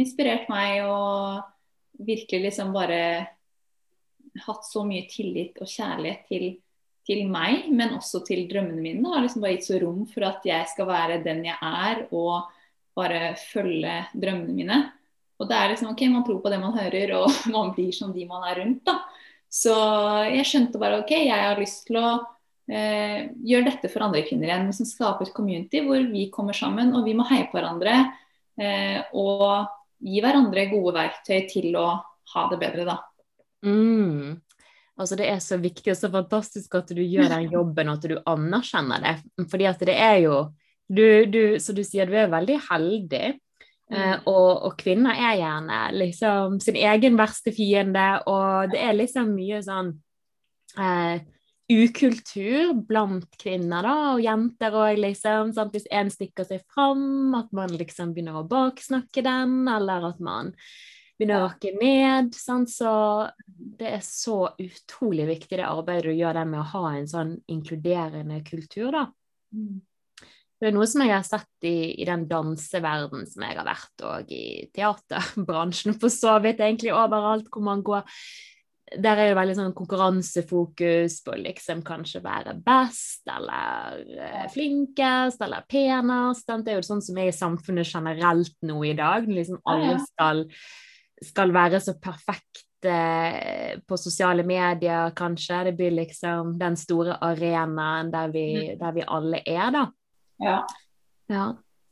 [0.00, 3.00] inspirert meg og virkelig liksom bare
[4.44, 6.46] hatt så mye tillit og kjærlighet til
[7.06, 9.06] til meg, men også til drømmene mine.
[9.12, 12.48] Har liksom bare gitt så rom for at jeg skal være den jeg er, og
[12.98, 14.78] bare følge drømmene mine.
[15.36, 18.14] Og det er liksom OK, man tror på det man hører, og man blir som
[18.14, 18.98] de man er rundt, da.
[19.52, 19.74] Så
[20.32, 22.08] jeg skjønte bare OK, jeg har lyst til å
[22.68, 24.66] eh, gjøre dette for andre kvinner igjen.
[24.68, 28.00] Liksom skape et community hvor vi kommer sammen, og vi må heie på hverandre.
[28.56, 29.68] Eh, og
[30.02, 31.86] gi hverandre gode verktøy til å
[32.34, 32.98] ha det bedre, da.
[33.66, 34.36] Mm.
[34.96, 38.08] Altså Det er så viktig og så fantastisk at du gjør den jobben, og at
[38.08, 39.16] du anerkjenner det.
[39.50, 40.38] Fordi at det er jo
[40.86, 43.26] du, du, Så du sier du er veldig heldig.
[43.86, 44.26] Eh, mm.
[44.26, 49.60] og, og, kvinner er gjerne liksom sin egen verste fiende, og det er liksom mye
[49.62, 49.92] sånn
[50.74, 51.22] eh,
[51.70, 55.54] ukultur blant kvinner da, og jenter òg, liksom.
[55.54, 55.74] Sant?
[55.74, 60.52] Hvis én stikker seg fram, at man liksom begynner å baksnakke den, eller at man
[61.16, 62.34] begynner å rakke ned.
[62.36, 62.70] Sant?
[62.74, 62.92] Så
[63.46, 67.36] det er så utrolig viktig det arbeidet du gjør der med å ha en sånn
[67.50, 69.06] inkluderende kultur, da.
[69.54, 69.82] Mm.
[70.56, 74.04] Det er noe som jeg har sett i, i den danseverden som jeg har vært,
[74.08, 78.06] og i teaterbransjen for så vidt, egentlig overalt hvor man går.
[78.86, 85.66] Der er det veldig sånn konkurransefokus på liksom kanskje være best eller eh, flinkest eller
[85.68, 86.46] penest.
[86.46, 89.26] Det er jo sånn som er i samfunnet generelt nå i dag.
[89.26, 90.44] Liksom alle skal
[91.24, 95.64] skal være så perfekt eh, på sosiale medier, kanskje.
[95.68, 98.80] Det blir liksom den store arenaen der vi, mm.
[98.80, 99.86] der vi alle er, da.
[100.42, 100.60] Ja.
[101.32, 101.46] ja.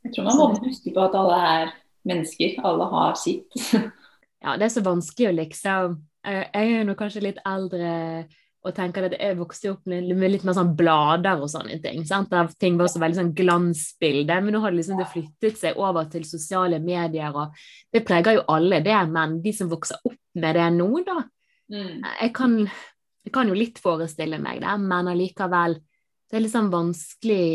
[0.05, 2.59] Jeg tror man må huske på at alle er mennesker.
[2.65, 3.49] Alle har sitt.
[4.43, 7.93] ja, det er så vanskelig å liksom Jeg er jo kanskje litt eldre
[8.65, 12.01] og tenker at jeg vokste opp med, litt mer sånn blader og sånne ting.
[12.07, 12.31] Sant?
[12.31, 14.39] Der ting var så veldig sånn glansbilde.
[14.41, 17.53] Men nå har det liksom det flyttet seg over til sosiale medier, og
[17.93, 18.97] det preger jo alle det.
[19.13, 21.91] Men de som vokser opp med det nå, da mm.
[22.23, 25.77] jeg, kan, jeg, kan, jo litt forestille meg det, men allikevel
[26.25, 27.45] Det er litt sånn vanskelig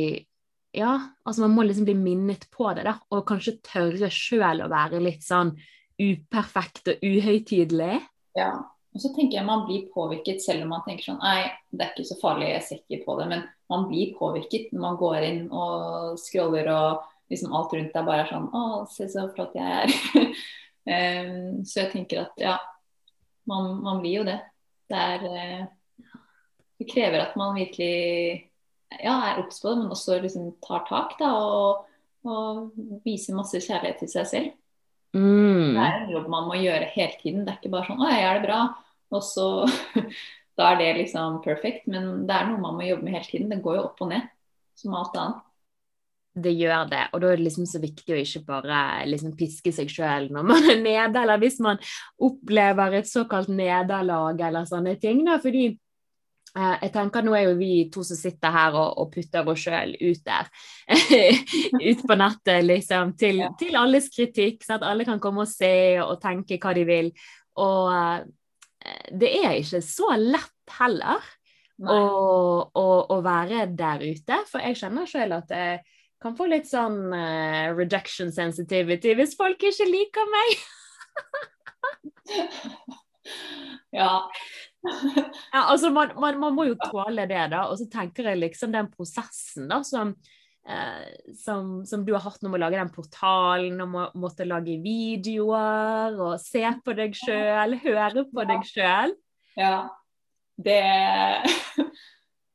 [0.77, 0.93] Ja,
[1.27, 2.97] altså man må liksom bli minnet på det, da.
[3.11, 5.57] Og kanskje tørre sjøl å være litt sånn
[6.01, 7.99] uperfekt og uhøytidelig.
[8.39, 8.53] Ja.
[8.95, 11.91] og så tenker jeg man blir påvirket selv om man tenker sånn Nei, det er
[11.91, 13.27] ikke så farlig, jeg ser ikke på det.
[13.33, 18.07] Men man blir påvirket når man går inn og scroller og liksom alt rundt deg
[18.07, 19.91] bare er sånn Å, se så flott jeg er.
[21.27, 22.57] um, så jeg tenker at ja,
[23.51, 24.39] man, man blir jo det.
[24.91, 26.15] Det er uh,
[26.79, 28.50] Det krever at man virkelig
[28.99, 31.87] ja, er obs på det, men også liksom tar tak da, og,
[32.27, 34.51] og viser masse kjærlighet til seg selv.
[35.15, 35.75] Mm.
[35.75, 37.47] Det er en jobb man må gjøre hele tiden.
[37.47, 38.67] Det er ikke bare sånn 'Å, jeg gjør det bra',
[39.11, 39.49] og så
[40.61, 41.87] Da er det liksom perfect.
[41.89, 43.49] Men det er noe man må jobbe med hele tiden.
[43.49, 44.27] Det går jo opp og ned,
[44.77, 45.47] som alt annet.
[46.41, 49.73] Det gjør det, og da er det liksom så viktig å ikke bare liksom piske
[49.75, 51.81] seg sjøl når man er nede, eller hvis man
[52.23, 55.25] opplever et såkalt nederlag eller sånne ting.
[55.27, 55.73] Da, fordi
[56.55, 59.95] jeg tenker Nå er jo vi to som sitter her og, og putter oss sjøl
[60.01, 60.49] ut der.
[61.91, 63.51] ut på nettet, liksom, til, Ja.
[63.61, 64.65] til alles kritikk.
[64.67, 67.13] Så at alle kan komme og se og tenke hva de vil.
[67.63, 68.25] Og eh,
[69.15, 71.23] det er ikke så lett heller
[71.81, 72.01] å,
[72.77, 74.43] å, å være der ute.
[74.51, 75.81] For jeg kjenner sjøl at jeg
[76.21, 80.59] kan få litt sånn uh, rejection sensitivity hvis folk ikke liker meg.
[83.91, 84.11] Ja.
[85.53, 87.67] Ja, altså man, man, man må jo tåle det, da.
[87.69, 90.15] Og så tenker jeg liksom den prosessen da, som,
[90.65, 94.79] eh, som, som du har hatt med å lage den portalen, og må, måtte lage
[94.85, 99.17] videoer, og se på deg sjøl, høre på deg sjøl.
[99.61, 99.75] ja.
[100.61, 100.81] Det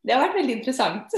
[0.05, 1.13] Det har vært veldig interessant.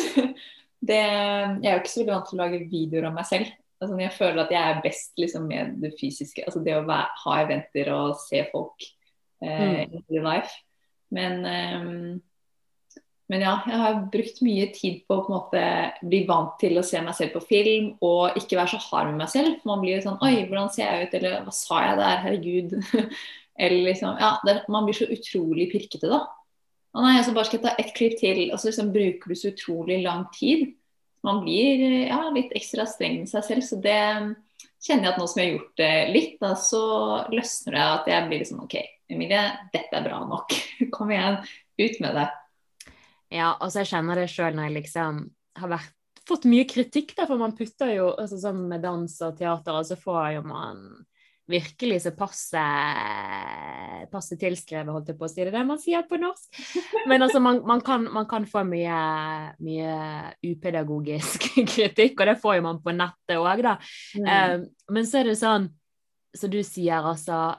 [0.78, 3.50] Det, jeg er jo ikke så veldig vant til å lage videoer om meg selv.
[3.82, 6.46] Altså, jeg føler at jeg er best liksom, med det fysiske.
[6.48, 8.88] Altså det å være, ha eventer og se folk
[9.44, 10.04] Mm.
[10.10, 10.52] in life.
[11.14, 12.20] Men, eh,
[13.28, 15.64] men ja, jeg har brukt mye tid på å på måte
[16.02, 19.22] bli vant til å se meg selv på film og ikke være så hard med
[19.26, 19.60] meg selv.
[19.68, 21.20] Man blir jo sånn Oi, hvordan ser jeg ut?
[21.20, 22.24] Eller hva sa jeg der?
[22.24, 22.78] Herregud.
[23.68, 26.24] Eller liksom Ja, det, man blir så utrolig pirkete, da.
[26.96, 29.38] Å nei, så bare skal jeg ta ett klipp til, og så liksom bruker du
[29.38, 30.70] så utrolig lang tid.
[31.26, 34.00] Man blir ja, litt ekstra streng med seg selv, så det
[34.86, 36.84] kjenner jeg at nå som jeg har gjort det litt, da, så
[37.34, 39.44] løsner det at jeg blir liksom OK, Emilie,
[39.74, 40.54] dette er bra nok.
[40.96, 41.40] Kom igjen,
[41.80, 42.28] ut med det.
[43.34, 45.22] Ja, altså jeg kjenner det sjøl når jeg liksom
[45.58, 45.94] har vært,
[46.28, 49.88] fått mye kritikk, da, for man putter jo altså sånn med dans og teater, og
[49.88, 50.82] så får jo man
[51.48, 52.62] virkelig så passe,
[54.12, 55.40] passe tilskrevet, holdt jeg på å si.
[55.40, 56.60] Det er det man sier på norsk.
[57.10, 58.98] Men altså, man, man, kan, man kan få mye,
[59.64, 59.94] mye
[60.44, 63.78] upedagogisk kritikk, og det får jo man på nettet òg, da.
[64.20, 64.58] Eh,
[64.92, 65.70] men så er det sånn,
[66.36, 67.56] som du sier, altså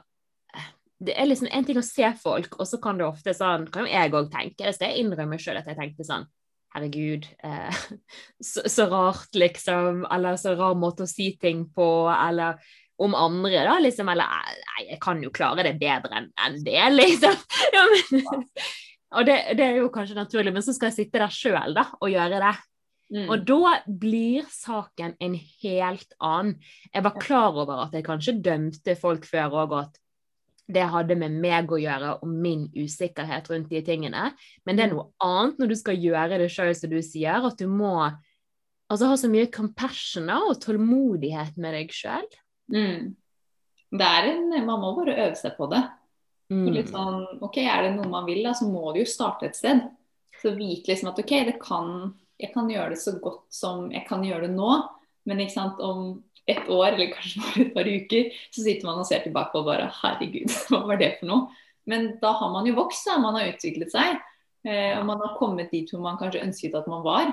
[0.99, 3.87] det er liksom en ting å se folk, og så kan det ofte sånn, kan
[3.87, 6.27] jo jeg òg tenke, det så jeg innrømmer sjøl at jeg tenkte sånn
[6.69, 7.77] Herregud, eh,
[8.51, 10.03] så, så rart, liksom.
[10.13, 11.87] Eller så rar måte å si ting på.
[12.13, 12.59] Eller
[13.01, 14.11] om andre, da, liksom.
[14.13, 17.39] Eller nei, jeg kan jo klare det bedre enn en det, liksom.
[17.73, 18.45] Ja, men,
[19.17, 21.87] og det, det er jo kanskje naturlig, men så skal jeg sitte der sjøl, da,
[21.97, 22.53] og gjøre det.
[23.17, 23.25] Mm.
[23.25, 26.59] Og da blir saken en helt annen.
[26.93, 29.97] Jeg var klar over at jeg kanskje dømte folk før òg, at
[30.69, 34.29] det hadde med meg å gjøre og min usikkerhet rundt de tingene.
[34.67, 37.47] Men det er noe annet når du skal gjøre det sjøl, som du sier.
[37.47, 42.27] At du må altså, ha så mye compassion og tålmodighet med deg sjøl.
[42.69, 43.15] Mm.
[43.89, 45.81] Det er en, man må bare øve seg på det.
[46.53, 46.67] Mm.
[46.73, 49.57] Litt sånn, ok, Er det noe man vil, da, så må du jo starte et
[49.57, 49.81] sted.
[50.39, 54.05] Så vite liksom at ok, det kan, jeg kan gjøre det så godt som jeg
[54.09, 54.71] kan gjøre det nå.
[55.29, 59.01] Men ikke sant, om et år eller kanskje bare et par uker, så sitter man
[59.03, 61.65] og ser tilbake og bare herregud, hva var det for noe?
[61.89, 63.19] Men da har man jo vokst, da.
[63.21, 64.17] Man har utviklet seg.
[64.67, 67.31] Eh, og man har kommet dit hvor man kanskje ønsket at man var.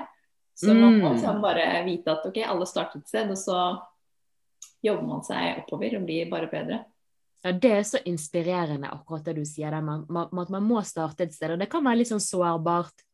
[0.57, 1.13] Så man må Mm.
[1.17, 3.57] liksom bare vite at ok, alle startet et sted, og så
[4.85, 6.79] jobber man seg oppover og blir bare bedre.
[7.45, 10.81] Ja, Det er så inspirerende, akkurat det du sier der, man, man, at man må
[10.83, 11.53] starte et sted.
[11.53, 13.05] Og det kan være litt sånn sårbart.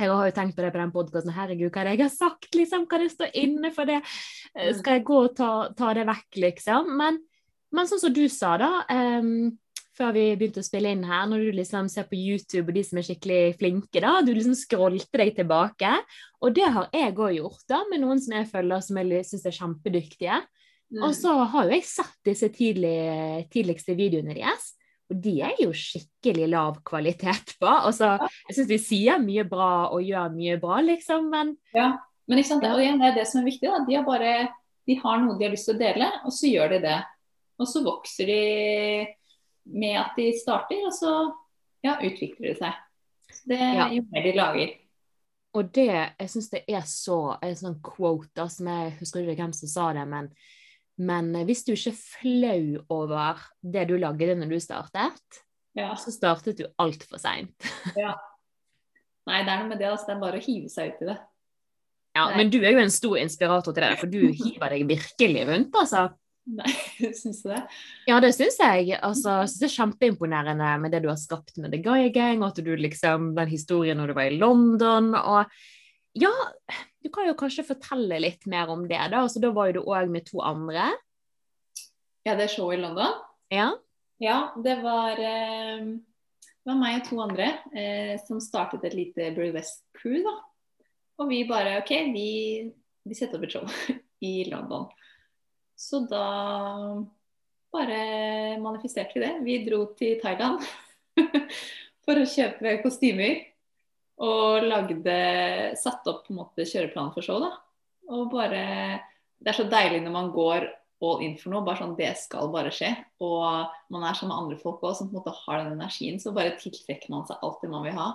[0.00, 1.34] Jeg har jo tenkt på det på den podkasten.
[1.36, 2.48] Herregud, hva er det jeg har sagt?
[2.58, 2.86] liksom?
[2.90, 4.00] Kan jeg stå inne for det?
[4.56, 6.90] Eh, Skal jeg gå og ta, ta det vekk, liksom?
[6.98, 7.20] Men,
[7.74, 8.72] men sånn som du sa, da.
[8.90, 9.52] um,
[9.94, 12.82] før vi begynte å spille inn her, når du liksom ser på YouTube og de
[12.86, 15.92] som er skikkelig flinke, da, du liksom scrollte deg tilbake.
[16.42, 19.46] Og det har jeg òg gjort, da, med noen som jeg følger som jeg syns
[19.46, 20.40] er kjempedyktige.
[20.94, 21.04] Mm.
[21.06, 22.96] Og så har jo jeg sett disse tidlig,
[23.54, 24.72] tidligste videoene deres,
[25.12, 27.68] og de er jo skikkelig lav kvalitet på.
[27.68, 28.14] Altså,
[28.48, 31.90] jeg syns de sier mye bra og gjør mye bra, liksom, men Ja,
[32.26, 33.68] men ikke sant, det, er, det er det som er viktig.
[33.68, 33.82] Da.
[33.84, 34.30] De, har bare,
[34.88, 36.96] de har noe de har lyst til å dele, og så gjør de det.
[37.60, 38.38] Og så vokser de
[39.76, 41.12] med at de starter, og så
[41.84, 42.80] ja, utvikler de seg.
[43.34, 43.90] Så det Ja.
[43.92, 44.72] jo mer de lager.
[45.54, 45.86] Og det,
[46.18, 49.92] jeg syns det er så en sånn quote som jeg husker ikke hvem som sa
[49.94, 50.32] det, men,
[50.98, 55.40] men hvis du ikke er flau over det du lagde når du startet,
[55.74, 55.94] Ja.
[55.98, 57.54] så startet du altfor seint.
[57.98, 58.14] ja.
[59.26, 59.88] Nei, det er noe med det.
[59.90, 60.06] Altså.
[60.10, 61.16] Det er bare å hive seg ut i det.
[62.14, 62.36] Ja, Nei.
[62.38, 65.74] men du er jo en stor inspirator til det, for du hiver deg virkelig rundt,
[65.80, 66.04] altså.
[66.60, 66.68] Nei,
[67.16, 67.62] syns du det?
[68.06, 68.92] Ja, det syns jeg.
[69.00, 72.52] Altså, synes det er kjempeimponerende med det du har skapt med The Gaia Gang, og
[72.52, 75.14] at du liksom, den historien når du var i London.
[75.16, 75.48] og
[76.20, 76.30] ja,
[77.04, 78.96] du kan jo kanskje fortelle litt mer om det.
[79.12, 80.88] Da altså, da var jo du òg med to andre.
[82.24, 83.18] Ja, det showet i London?
[83.52, 83.74] Ja.
[84.22, 89.28] Ja, det var, eh, det var meg og to andre eh, som startet et lite
[89.36, 90.22] Burlesque-crew.
[90.24, 90.34] da.
[91.20, 92.30] Og vi bare OK, vi,
[93.04, 93.68] vi setter opp et show
[94.24, 94.88] i London.
[95.76, 96.24] Så da
[97.74, 99.34] bare manifesterte vi det.
[99.44, 100.64] Vi dro til Thailand
[102.06, 103.42] for å kjøpe kostymer.
[104.24, 105.16] Og lagde
[105.80, 107.40] Satte opp på en måte kjøreplanen for show.
[107.42, 107.52] da.
[108.14, 108.64] Og bare
[109.38, 110.68] Det er så deilig når man går
[111.04, 111.64] all in for noe.
[111.64, 112.94] bare sånn, Det skal bare skje.
[113.20, 116.20] Og man er sammen med andre folk også, som på en måte har den energien.
[116.20, 118.08] Så bare tiltrekker man seg alt det man vil ha.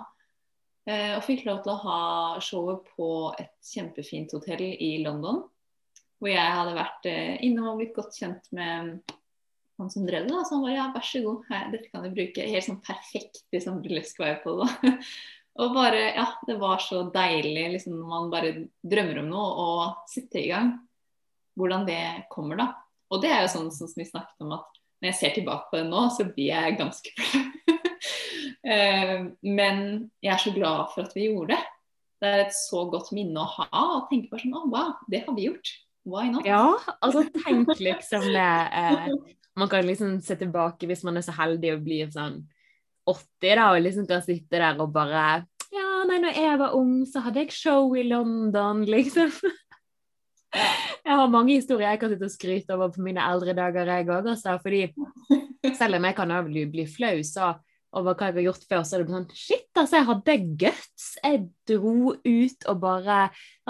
[0.88, 5.44] Eh, og fikk lov til å ha showet på et kjempefint hotell i London.
[6.18, 9.02] Hvor jeg hadde vært eh, innom og blitt godt kjent med
[9.80, 10.34] han som drev det.
[10.34, 12.48] da, Så han bare ja, vær så god, her, dette kan du bruke.
[12.52, 14.72] Helt sånn perfekt liksom, burlesk vibe på det.
[14.82, 14.96] da.
[15.60, 20.10] Og bare, ja, det var så deilig liksom, når man bare drømmer om noe og
[20.10, 20.70] setter i gang.
[21.58, 22.00] Hvordan det
[22.32, 22.68] kommer, da.
[23.10, 25.68] Og det er jo sånn, sånn som vi snakket om at når jeg ser tilbake
[25.70, 27.46] på det nå, så blir jeg ganske flau.
[28.60, 29.78] Eh, Men
[30.20, 31.60] jeg er så glad for at vi gjorde det.
[32.20, 33.68] Det er et så godt minne å ha.
[33.96, 35.70] Og tenke bare sånn Å, wow, det har vi gjort.
[36.04, 36.44] Why not?
[36.48, 36.64] ja,
[37.04, 39.08] altså tenk liksom det eh,
[39.56, 42.38] Man kan liksom se tilbake hvis man er så heldig og blir sånn
[43.08, 45.24] 80 da, og liksom kan sitte der og bare
[46.10, 49.32] nei, når jeg var ung, så hadde jeg show i London, liksom.
[50.50, 54.08] Jeg har mange historier jeg kan sitte og skryte over på mine eldre dager, jeg
[54.10, 54.56] òg, altså.
[54.62, 54.88] Fordi
[55.78, 57.52] selv om jeg kan bli flau så
[57.96, 61.06] over hva jeg har gjort før, så er det sånn Shit, altså, jeg hadde guts.
[61.22, 63.20] Jeg dro ut og bare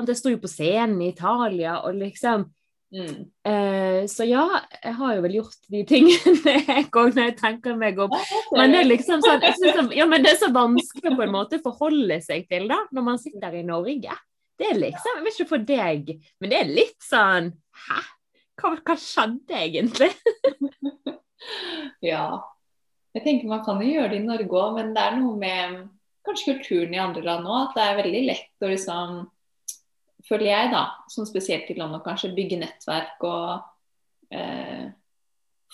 [0.01, 2.49] Jeg sto jo på scenen i Italia og liksom
[2.91, 3.31] Mm.
[3.47, 4.43] eh, Så ja,
[4.83, 8.11] jeg har jo vel gjort de tingene jeg òg, når jeg tenker meg om.
[8.57, 11.61] Men det er liksom sånn synes, Ja, men det er så vanskelig på en måte
[11.61, 14.17] å forholde seg til, da, når man sitter i Norge.
[14.61, 17.53] Det er liksom Jeg vet ikke for deg, men det er litt sånn
[17.87, 18.01] Hæ?
[18.61, 20.11] Hva, hva skjedde egentlig?
[22.05, 22.43] Ja.
[23.17, 25.79] Jeg tenker Man kan jo gjøre det i Norge òg, men det er noe med
[26.27, 27.71] kanskje kulturen i andre land òg.
[27.71, 29.15] At det er veldig lett å liksom
[30.31, 34.91] Føler jeg, da, som spesielt i landet kanskje bygge nettverk og eh,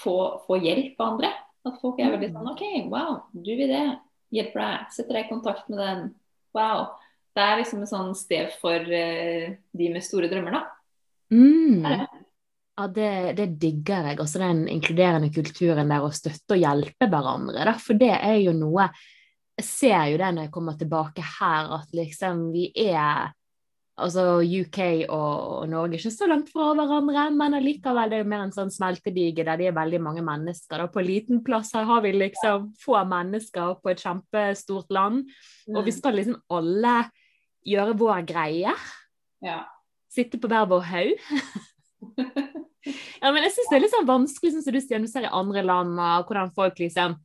[0.01, 0.17] få,
[0.47, 1.33] få hjelp av andre.
[1.67, 3.87] At folk er veldig sånn OK, wow, du vil det.
[4.33, 4.87] Hjelper deg.
[4.95, 6.07] Setter deg i kontakt med den.
[6.57, 6.87] Wow.
[7.37, 10.63] Det er liksom et sånn sted for eh, de med store drømmer, da.
[11.35, 11.83] Mm.
[11.83, 12.23] Det det.
[12.77, 14.21] Ja, det, det digger jeg.
[14.21, 17.65] Også den inkluderende kulturen der å støtte og hjelpe hverandre.
[17.69, 17.77] Da.
[17.81, 18.91] For det er jo noe
[19.57, 23.31] Jeg ser jo det når jeg kommer tilbake her, at liksom vi er
[23.97, 24.79] Altså UK
[25.09, 28.53] og, og Norge ikke så langt fra hverandre, men allikevel det er jo mer en
[28.53, 30.83] sånn smeltedige der det er veldig mange mennesker.
[30.83, 30.89] Da.
[30.93, 35.25] På liten plass her har vi liksom få mennesker på et kjempestort land,
[35.73, 36.99] og vi skal liksom alle
[37.67, 38.77] gjøre vår greie.
[39.45, 39.63] Ja.
[40.13, 41.27] Sitte på hver vår haug.
[43.21, 45.25] Ja, men jeg syns det er litt sånn vanskelig, sånn som du sier, du ser
[45.27, 47.17] i andre land, og hvordan folk liksom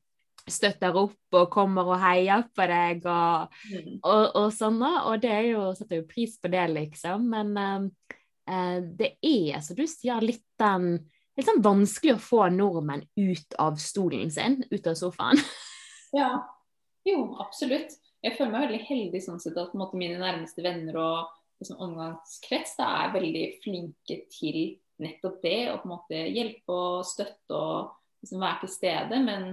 [0.49, 3.99] støtter opp og kommer og heier på deg og, Mm.
[4.03, 4.81] og, og sånn.
[4.81, 7.27] Og det er jo, setter jo pris på det, liksom.
[7.29, 8.13] Men eh,
[8.49, 10.93] eh, det er, som du sier, litt den
[11.39, 15.39] Litt sånn vanskelig å få nordmenn ut av stolen sin, ut av sofaen.
[16.11, 16.41] Ja,
[17.07, 17.93] jo, absolutt.
[18.19, 21.29] Jeg føler meg veldig heldig sånn sett at måte, mine nærmeste venner og
[21.63, 24.59] liksom, omgangskrets da, er veldig flinke til
[24.99, 25.71] nettopp det.
[25.71, 27.93] Å på en måte hjelpe og støtte og
[28.25, 29.21] liksom, være til stede.
[29.23, 29.47] Men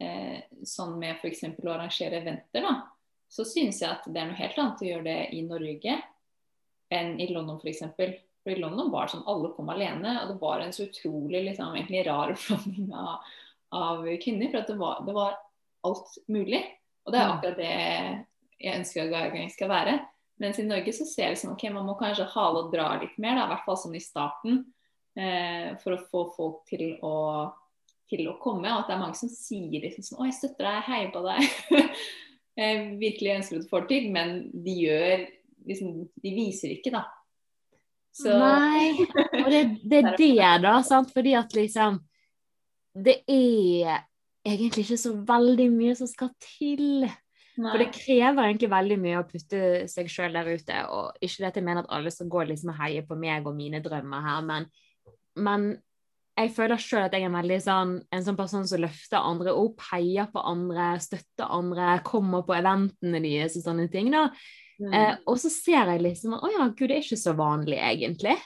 [0.00, 1.44] eh, sånn med f.eks.
[1.50, 2.74] å arrangere eventer, da,
[3.30, 6.00] så synes jeg at det er noe helt annet å gjøre det i Norge
[6.90, 7.84] enn i London f.eks.
[8.40, 11.44] For i London var det sånn alle kom alene, og det var en så utrolig
[11.50, 13.28] liksom, egentlig rar blanding av,
[13.76, 14.48] av kvinner.
[14.50, 15.36] For at det var, det var
[15.86, 16.64] alt mulig.
[17.04, 17.36] Og det er Mm.
[17.36, 17.70] akkurat det
[18.60, 19.94] jeg ønsker at Gargang skal være.
[20.40, 23.16] Mens i Norge så ser vi sånn, ok, man må kanskje hale og dra litt
[23.20, 24.62] mer, da, i hvert fall sånn i starten.
[25.20, 27.14] Eh, for å få folk til å,
[28.10, 28.68] til å komme.
[28.70, 31.14] Og at det er mange som sier liksom sånn Å, jeg støtter deg, jeg heier
[31.14, 31.94] på deg.
[32.60, 34.36] jeg virkelig ønsker at du får det til, men
[34.66, 35.24] de gjør
[35.70, 37.06] liksom, De viser ikke, da.
[38.16, 39.06] Så Nei,
[39.38, 41.12] og det, det er det, da, sant?
[41.14, 42.00] Fordi at liksom
[42.90, 44.00] Det er
[44.46, 47.04] egentlig ikke så veldig mye som skal til.
[47.60, 47.70] nei.
[47.70, 50.80] For det krever egentlig veldig mye å putte seg sjøl der ute.
[50.90, 53.46] Og ikke det at jeg mener at alle skal gå liksom og heie på meg
[53.46, 54.66] og mine drømmer her, men,
[55.38, 55.70] men
[56.40, 59.82] jeg føler sjøl at jeg er veldig sånn, en sånn person som løfter andre opp,
[59.90, 64.10] heier på andre, støtter andre, kommer på eventene deres og sånne ting.
[64.14, 64.28] da.
[64.80, 64.94] Mm.
[64.96, 68.38] Eh, og så ser jeg liksom Å ja, gud, det er ikke så vanlig, egentlig.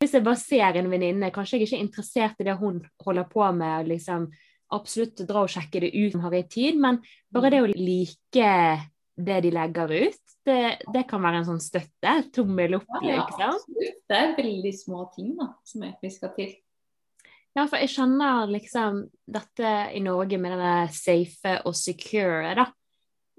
[0.00, 3.26] Hvis jeg bare ser en venninne, kanskje jeg ikke er interessert i det hun holder
[3.28, 4.30] på med, liksom
[4.70, 7.00] absolutt dra og sjekke det ut som har i tid, men
[7.34, 8.54] bare det å like
[9.20, 10.60] det de legger ut, det,
[10.94, 12.14] det kan være en sånn støtte.
[12.32, 13.58] Tommel opp, ja, ja, liksom.
[13.58, 14.00] Absolutt.
[14.08, 16.54] Det er veldig små ting da, som egentlig skal til.
[17.58, 22.68] Ja, for jeg skjønner liksom dette i Norge med denne safe og secure, da.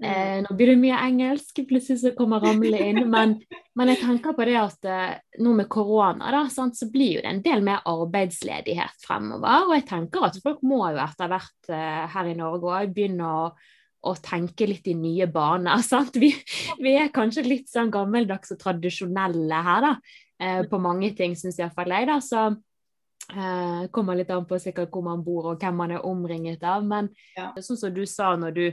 [0.02, 0.08] Mm.
[0.10, 3.36] Eh, nå blir det mye engelsk plutselig som kommer ramle inn, men,
[3.78, 5.12] men, jeg tenker på det at eh,
[5.46, 9.68] nå med korona, da, sant, så blir jo det en del mer arbeidsledighet fremover.
[9.68, 13.30] Og jeg tenker at folk må jo etter hvert eh, her i Norge òg begynne
[13.30, 13.46] å,
[14.10, 15.86] å, tenke litt i nye baner.
[15.92, 16.18] Sant?
[16.20, 16.34] Vi,
[16.82, 19.96] vi, er kanskje litt sånn gammeldags og tradisjonelle her, da.
[20.42, 22.18] Eh, på mange ting, syns iallfall jeg, da.
[22.26, 22.50] Så
[23.32, 26.86] eh, kommer litt an på sikkert hvor man bor og hvem man er omringet av.
[26.88, 27.52] Men ja.
[27.60, 28.66] sånn som du sa når du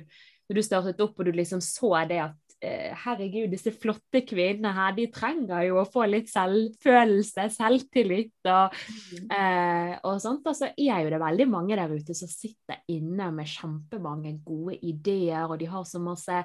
[0.49, 4.73] når du startet opp og du liksom så det at eh, herregud, disse flotte kvinnene
[4.73, 9.29] her, de trenger jo å få litt selvfølelse, selvtillit og, mm.
[9.37, 10.49] eh, og sånt.
[10.49, 14.79] Og så er jo det veldig mange der ute som sitter inne med kjempemange gode
[14.81, 16.45] ideer, og de har så masse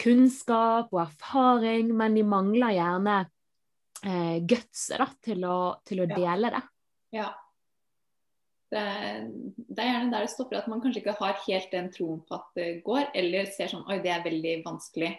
[0.00, 3.16] kunnskap og erfaring, men de mangler gjerne
[4.02, 5.46] eh, gutset til,
[5.86, 6.66] til, å dele det.
[7.14, 7.30] Ja.
[8.70, 8.82] Det,
[9.66, 12.36] det, er gjerne der det stopper, at man kanskje ikke har helt den troen på
[12.36, 15.10] at det går, eller ser sånn Oi, det er veldig vanskelig.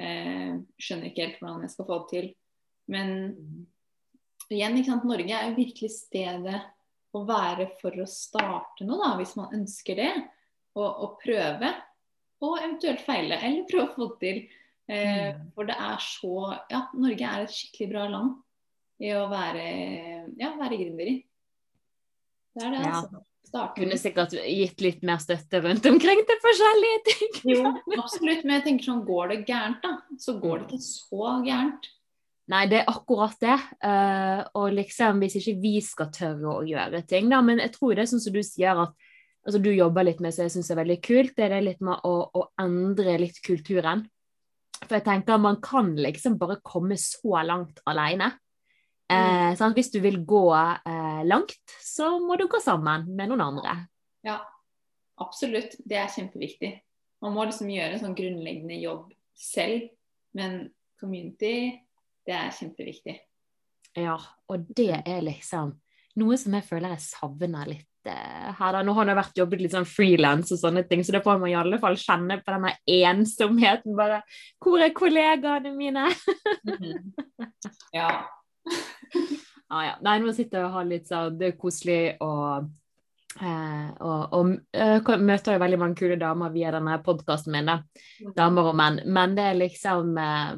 [0.00, 2.30] Eh, skjønner ikke helt hvordan jeg skal få det til.
[2.94, 3.10] Men
[4.48, 6.62] igjen, ikke sant, Norge er jo virkelig stedet
[7.14, 10.12] å være for å starte noe, da, hvis man ønsker det.
[10.74, 11.68] Og, og prøve,
[12.42, 14.40] og eventuelt feile, eller prøve å få det til.
[14.90, 15.44] Eh, mm.
[15.56, 16.32] for det er så
[16.68, 18.34] Ja, Norge er et skikkelig bra land
[19.00, 19.62] i å være,
[20.40, 21.14] ja, være gründer i.
[22.54, 22.98] Det er det, ja.
[23.02, 23.24] altså.
[23.44, 23.84] Starten.
[23.84, 27.34] Kunne sikkert gitt litt mer støtte rundt omkring til forskjellige ting.
[27.52, 28.40] jo, absolutt.
[28.42, 31.90] Men jeg tenker sånn, går det gærent, da, så går det ikke så gærent.
[32.50, 33.56] Nei, det er akkurat det.
[33.80, 37.40] Uh, og liksom, hvis ikke vi skal tørre å gjøre ting, da.
[37.44, 38.92] Men jeg tror det er sånn som du sier, at
[39.46, 41.84] altså, du jobber litt med, så jeg syns er veldig kult, det er det litt
[41.84, 44.04] med å, å, endre litt kulturen.
[44.82, 48.34] For jeg tenker man kan liksom bare komme så langt alene.
[49.12, 49.16] Mm.
[49.16, 53.44] Eh, sånn, hvis du vil gå eh, langt, så må du gå sammen med noen
[53.44, 53.76] andre.
[54.24, 54.38] Ja,
[55.20, 55.76] absolutt.
[55.84, 56.72] Det er kjempeviktig.
[57.24, 59.88] Man må liksom gjøre en sånn grunnleggende jobb selv,
[60.36, 60.68] men
[61.00, 61.72] community,
[62.24, 63.16] det er kjempeviktig.
[63.94, 64.18] Ja,
[64.50, 65.76] og det er liksom
[66.18, 68.76] noe som jeg føler jeg savner litt eh, her.
[68.76, 68.82] da.
[68.86, 71.50] Nå har jeg vært jobbet litt sånn frilans og sånne ting, så da får man
[71.50, 72.74] i alle fall kjenne på denne
[73.10, 73.96] ensomheten.
[73.98, 74.22] Bare
[74.62, 76.08] Hvor er kollegaene mine?
[76.66, 77.12] mm -hmm.
[77.92, 78.08] Ja,
[79.68, 79.98] ah, ja.
[80.04, 82.72] Nei, nå sitter jeg og har litt sånn Det er koselig og
[83.42, 87.80] Eh, og, og uh, møter jo veldig mange kule damer via denne podkasten min, da.
[88.36, 89.00] Damer og menn.
[89.10, 90.52] Men det er liksom eh,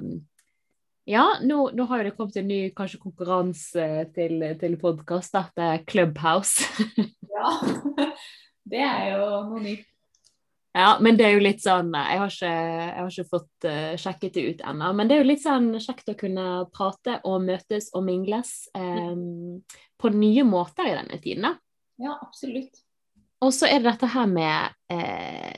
[1.08, 3.86] Ja, nå, nå, har jo det kommet en ny kanskje konkurranse
[4.16, 6.66] til, til podkast, er Clubhouse.
[7.36, 7.52] ja.
[8.66, 9.86] Det er jo noe nytt.
[10.76, 13.66] Ja, men det er jo litt sånn eh, Jeg har ikke, jeg har ikke fått
[13.68, 14.90] uh, sjekket det ut ennå.
[14.98, 19.62] Men det er jo litt sånn kjekt å kunne prate og møtes og mingles um,
[19.96, 21.54] på nye måter i denne tiden, da.
[22.02, 22.82] Ja, absolutt.
[23.40, 25.56] Og så er det dette her med eh,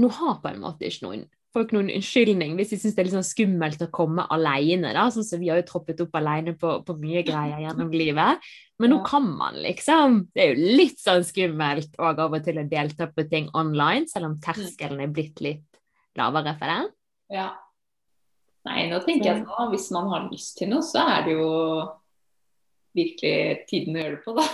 [0.00, 3.08] Nå har på en måte ikke noen folk noen unnskyldning hvis de syns det er
[3.08, 4.92] litt sånn skummelt å komme alene.
[4.96, 5.06] Da.
[5.12, 8.52] Sånn som vi har jo troppet opp alene på, på mye greier gjennom livet.
[8.82, 12.58] Men nå kan man liksom Det er jo litt sånn skummelt og av og til
[12.58, 15.68] å delta på ting online, selv om terskelen er blitt litt
[16.18, 16.80] lavere for det.
[17.38, 17.50] Ja.
[18.68, 21.48] Nei, nå tenker jeg sånn hvis man har lyst til noe, så er det jo
[22.96, 24.46] virkelig tiden å gjøre det på, da.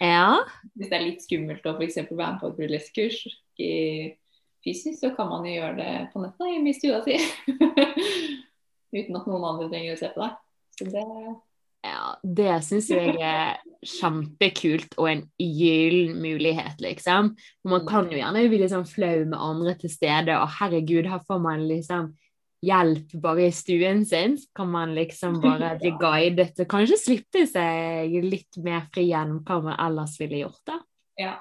[0.00, 0.40] Ja.
[0.72, 1.98] Hvis det er litt skummelt å f.eks.
[2.08, 3.18] være med på et burlesque-kurs
[3.60, 3.74] i
[4.64, 7.18] fysisk, så kan man jo gjøre det på nettet hjemme i stua si.
[8.98, 10.40] Uten at noen andre trenger å se på deg.
[10.80, 11.06] Så det
[11.80, 17.32] ja, det syns jeg er kjempekult og en gyllen mulighet, liksom.
[17.62, 21.08] For man kan jo gjerne bli litt sånn flau med andre til stede, og herregud,
[21.08, 22.10] her får man liksom
[22.60, 24.36] hjelp bare i stuen sin.
[24.56, 29.62] Kan man liksom bare bli guidet og kanskje slippe seg litt mer fri enn hva
[29.70, 30.78] man ellers ville gjort, da.
[31.20, 31.34] Ja,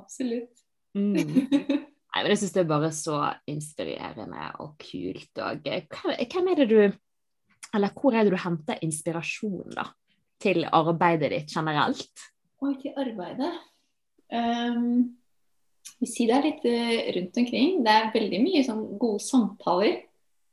[0.00, 0.64] absolutt.
[0.96, 1.84] Mm.
[2.10, 5.30] Nei, men Jeg syns det er bare så inspirerende og kult.
[5.38, 5.86] Og eh,
[6.26, 6.80] hvem er det du
[7.76, 9.86] Eller hvor er det du henter inspirasjon da,
[10.42, 12.26] til arbeidet ditt generelt?
[12.60, 13.52] Oi, til arbeidet
[14.34, 15.06] um,
[16.00, 17.78] Vi sier det er litt uh, rundt omkring.
[17.86, 20.00] Det er veldig mye sånn gode samtaler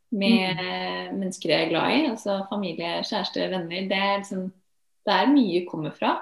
[0.08, 1.18] med mm.
[1.18, 2.04] mennesker jeg er glad i.
[2.14, 3.90] Altså familie, kjæreste, venner.
[3.90, 4.46] Det er, liksom,
[5.04, 6.14] det er mye kommer fra.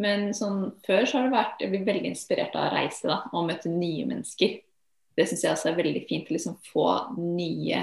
[0.00, 3.18] Men sånn, før så har det vært Jeg blir veldig inspirert av å reise da,
[3.32, 4.60] og møte nye mennesker.
[5.12, 6.86] Det syns jeg også er veldig fint å liksom få
[7.18, 7.82] nye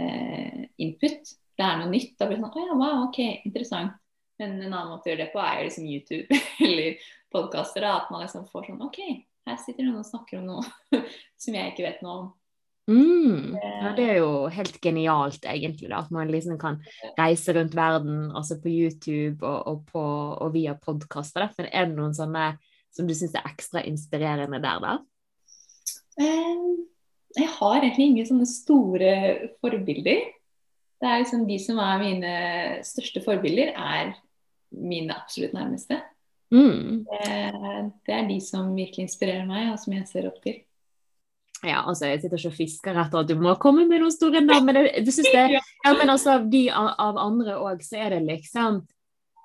[0.00, 1.34] eh, input.
[1.52, 2.14] Det er noe nytt.
[2.16, 3.98] Da blir det sånn Å ja, wow, OK, interessant.
[4.40, 7.88] Men en annen måte å gjøre det på er jo liksom YouTube eller podkaster.
[7.88, 9.02] At man liksom får sånn OK,
[9.48, 11.02] her sitter noen og snakker om noe
[11.42, 12.30] som jeg ikke vet noe om.
[12.90, 13.54] Mm.
[13.54, 16.80] Ja, det er jo helt genialt, egentlig, da, at man liksom kan
[17.18, 21.46] reise rundt verden, altså på YouTube og, og, på, og via podkaster.
[21.58, 22.52] Men er det noen sånne
[22.92, 24.96] som du syns er ekstra inspirerende der, da?
[26.20, 26.82] Um,
[27.38, 29.12] jeg har egentlig ingen sånne store
[29.62, 30.26] forbilder.
[31.02, 32.34] Det er liksom De som er mine
[32.86, 34.12] største forbilder, er
[34.72, 36.02] mine absolutt nærmeste.
[36.52, 37.06] Mm.
[37.08, 37.30] Det,
[38.06, 40.60] det er de som virkelig inspirerer meg, og som jeg ser opp til.
[41.62, 44.40] Ja, altså jeg sitter ikke og fisker etter at du må komme med noen store
[44.42, 47.84] navn, men jeg, du synes det, ja, men altså av de av, av andre òg,
[47.86, 48.82] så er det liksom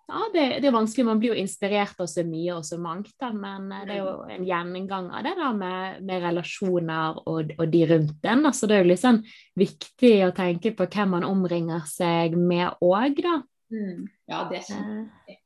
[0.08, 3.12] Ja, det, det, er vanskelig, man blir jo inspirert av så mye og så mangt,
[3.20, 7.52] da, men eh, det er jo en gjennomgang av det da med, med relasjoner og,
[7.58, 8.46] og, de rundt en.
[8.48, 9.20] Altså det er jo litt sånn
[9.60, 13.42] viktig å tenke på hvem man omringer seg med òg, da.
[13.68, 14.08] Mm.
[14.32, 15.42] Ja, det er kjempeviktig.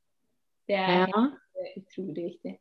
[0.70, 1.24] Det er ja.
[1.74, 2.54] utrolig viktig.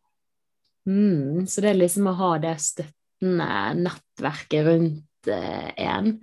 [0.88, 6.14] Mm, så det er liksom å ha det støttet nettverket rundt eh, en.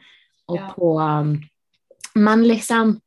[0.47, 0.69] Og ja.
[0.73, 1.33] på um,
[2.15, 3.01] Men liksom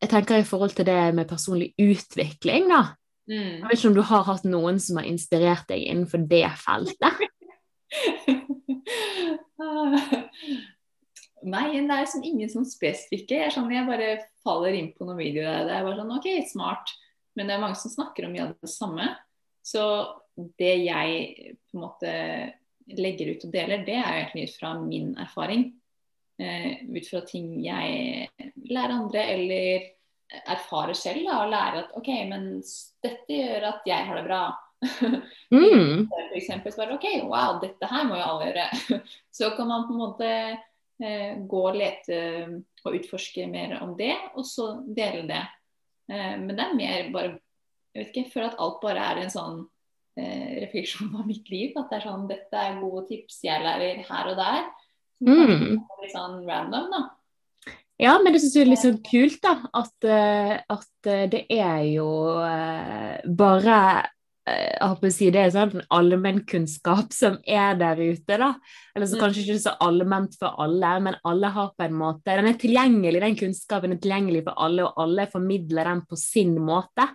[0.00, 2.96] Jeg tenker i forhold til det med personlig utvikling, da.
[3.28, 3.60] Mm.
[3.60, 7.20] Jeg vet ikke om du har hatt noen som har inspirert deg innenfor det feltet?
[11.40, 13.38] Nei, det er liksom ingen sånn spesifikke.
[13.44, 14.08] Jeg, sånn, jeg bare
[14.44, 15.68] faller inn på noen videoer.
[15.68, 16.92] Det er bare sånn OK, smart.
[17.36, 19.06] Men det er mange som snakker om mye av det samme.
[19.64, 19.84] Så
[20.60, 22.12] det jeg på en måte
[22.98, 25.68] legger ut og deler, det er jo egentlig ut fra min erfaring.
[26.40, 28.28] Uh, ut fra ting jeg
[28.70, 29.88] lærer andre, eller
[30.46, 31.24] erfarer selv.
[31.26, 32.50] Da, og lærer at OK, men
[33.04, 34.42] dette gjør at jeg har det bra.
[35.52, 36.06] mm.
[36.08, 39.00] For eksempel så bare OK, wow, dette her må jo alle gjøre.
[39.38, 40.30] så kan man på en måte
[41.04, 42.20] uh, gå og lete
[42.84, 45.42] og utforske mer om det, og så dele det.
[46.10, 47.36] Uh, men det er mer bare
[47.90, 49.68] Jeg vet ikke, jeg føler at alt bare er en sånn eh,
[50.64, 51.72] refleksjon av mitt liv.
[51.78, 54.68] At det er sånn dette er gode tips jeg lærer her og der.
[55.20, 55.80] Mm.
[56.00, 57.02] litt sånn random, da.
[58.00, 59.58] Ja, men det syns jeg er litt sånn kult, da.
[59.76, 62.08] At, uh, at det er jo
[63.36, 63.76] bare
[64.50, 68.54] jeg håper å si Det er sånn allmennkunnskap som er der ute, da.
[68.94, 69.22] Eller så mm.
[69.22, 73.22] kanskje ikke så allment for alle, men alle har på en måte Den er tilgjengelig,
[73.22, 77.06] den kunnskapen er tilgjengelig for alle, og alle formidler den på sin måte.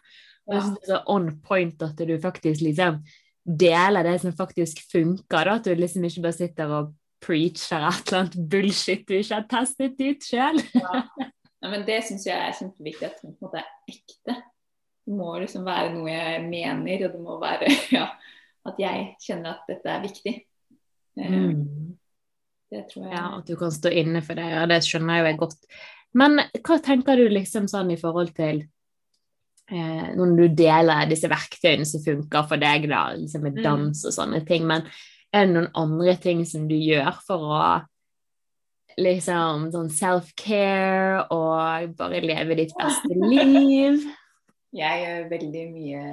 [0.46, 3.00] Jeg det er så on point at du faktisk liksom
[3.46, 5.46] deler det som faktisk funker.
[5.46, 5.56] Da.
[5.58, 6.94] At du liksom ikke bare sitter og
[7.26, 10.60] preacher et eller annet bullshit du ikke har testet ut sjøl.
[10.76, 11.02] ja.
[11.22, 11.70] ja.
[11.72, 14.38] men det syns jeg er kjempeviktig at det på en måte er ekte.
[15.06, 18.08] Det må liksom være noe jeg mener, og det må være ja,
[18.66, 20.36] at jeg kjenner at dette er viktig.
[21.22, 21.66] Eh, mm.
[22.74, 24.48] Det tror jeg Ja, at du kan stå inne for det.
[24.52, 25.68] Ja, det skjønner jeg jo godt.
[26.16, 28.64] Men hva tenker du liksom sånn i forhold til
[29.66, 33.64] når du deler disse verktøyene som funker for deg, da, liksom med mm.
[33.66, 34.68] dans og sånne ting.
[34.70, 34.86] Men
[35.34, 37.64] er det noen andre ting som du gjør for å
[39.02, 44.06] liksom sånn self-care og bare leve ditt beste liv?
[44.76, 46.06] Jeg gjør veldig mye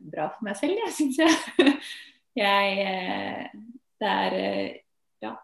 [0.00, 1.72] bra for meg selv, jeg syns jeg.
[2.44, 2.86] jeg.
[2.88, 3.50] Eh,
[4.00, 4.70] det er eh,
[5.22, 5.36] Ja.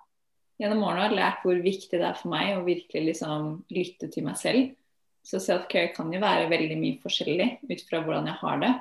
[0.59, 4.09] Gjennom årene har jeg lært hvor viktig det er for meg å virkelig liksom lytte
[4.11, 4.73] til meg selv.
[5.27, 8.73] Så self-care kan jo være veldig mye forskjellig ut fra hvordan jeg har det.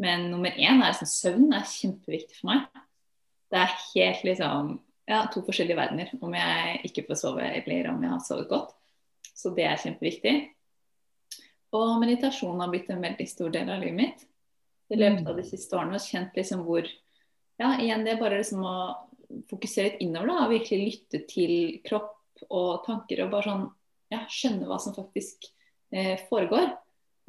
[0.00, 2.84] Men nummer én er sånn søvn er kjempeviktig for meg.
[3.50, 4.70] Det er helt liksom
[5.10, 8.72] ja, to forskjellige verdener om jeg ikke får sove eller om jeg har sovet godt.
[9.34, 10.34] Så det er kjempeviktig.
[11.76, 14.26] Og meditasjon har blitt en veldig stor del av livet mitt
[14.90, 15.94] i løpet av de siste årene.
[15.94, 16.88] har jeg kjent liksom hvor
[17.60, 18.76] Ja, igjen det er bare liksom å
[19.50, 20.44] fokusere litt innover, da.
[20.46, 21.52] Og virkelig lytte til
[21.84, 23.66] kropp og tanker og bare sånn
[24.10, 25.44] ja, skjønne hva som faktisk
[26.30, 26.72] foregår.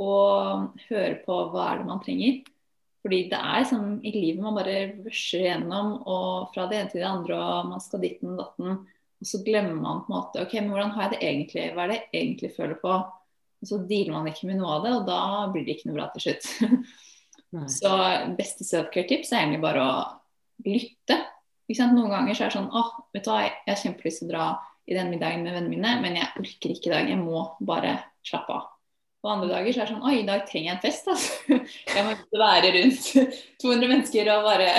[0.02, 2.42] Og høre på hva er det man trenger.
[3.02, 7.02] Fordi det er sånn i livet man bare rusher gjennom og fra det ene til
[7.02, 8.76] det andre, og man skal ditten og datten.
[9.22, 11.66] Og så glemmer man på en måte OK, men hvordan har jeg det egentlig?
[11.74, 12.94] Hva er det jeg egentlig føler på?
[13.62, 15.20] Og så dealer man ikke med noe av det, og da
[15.54, 16.48] blir det ikke noe bra til slutt.
[17.78, 17.92] så
[18.38, 20.00] beste self-care-tips er egentlig bare å
[20.66, 21.20] lytte.
[21.72, 24.32] Noen ganger så er det sånn åh, vet du hva, jeg har kjempelyst til å
[24.34, 24.48] dra
[24.90, 27.12] i den middagen med vennene mine, men jeg orker ikke i dag.
[27.14, 27.94] Jeg må bare
[28.28, 28.70] slappe av.
[29.22, 31.58] Og andre dager så er det sånn Oi, i dag trenger jeg en fest, altså.
[31.96, 33.10] Jeg må ikke være rundt
[33.62, 34.72] 200 mennesker og bare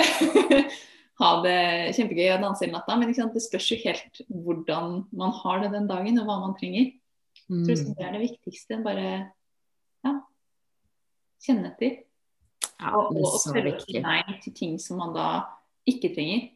[1.21, 1.59] ha det
[1.95, 2.97] kjempegøy og danse hele natta.
[2.99, 6.91] Men det spørs jo helt hvordan man har det den dagen, og hva man trenger.
[7.43, 7.95] Jeg tror mm.
[7.99, 8.81] det er det viktigste.
[8.83, 9.07] Bare
[10.03, 10.13] ja,
[11.45, 12.01] kjenne etter.
[12.73, 15.27] Ja, og, og, og tørre å si nei til ting som man da
[15.87, 16.49] ikke trenger.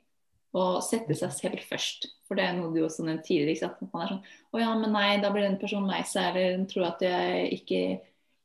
[0.55, 2.07] Og sette seg selv først.
[2.27, 3.69] For det er noe du også nevnte tidligere.
[3.69, 4.23] At man er sånn
[4.55, 7.49] Å ja, men nei, da blir den personen lei seg, eller den tror at jeg
[7.59, 7.81] ikke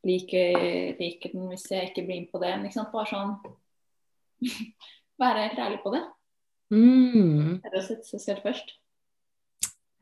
[0.09, 0.57] liker,
[0.99, 2.53] liker den hvis jeg ikke blir med på det.
[2.59, 2.93] Ikke sant?
[2.95, 3.37] Bare sånn
[5.23, 6.05] Være helt ærlig på det.
[6.73, 7.61] Mm.
[7.63, 8.75] Tørre å sette seg selv først.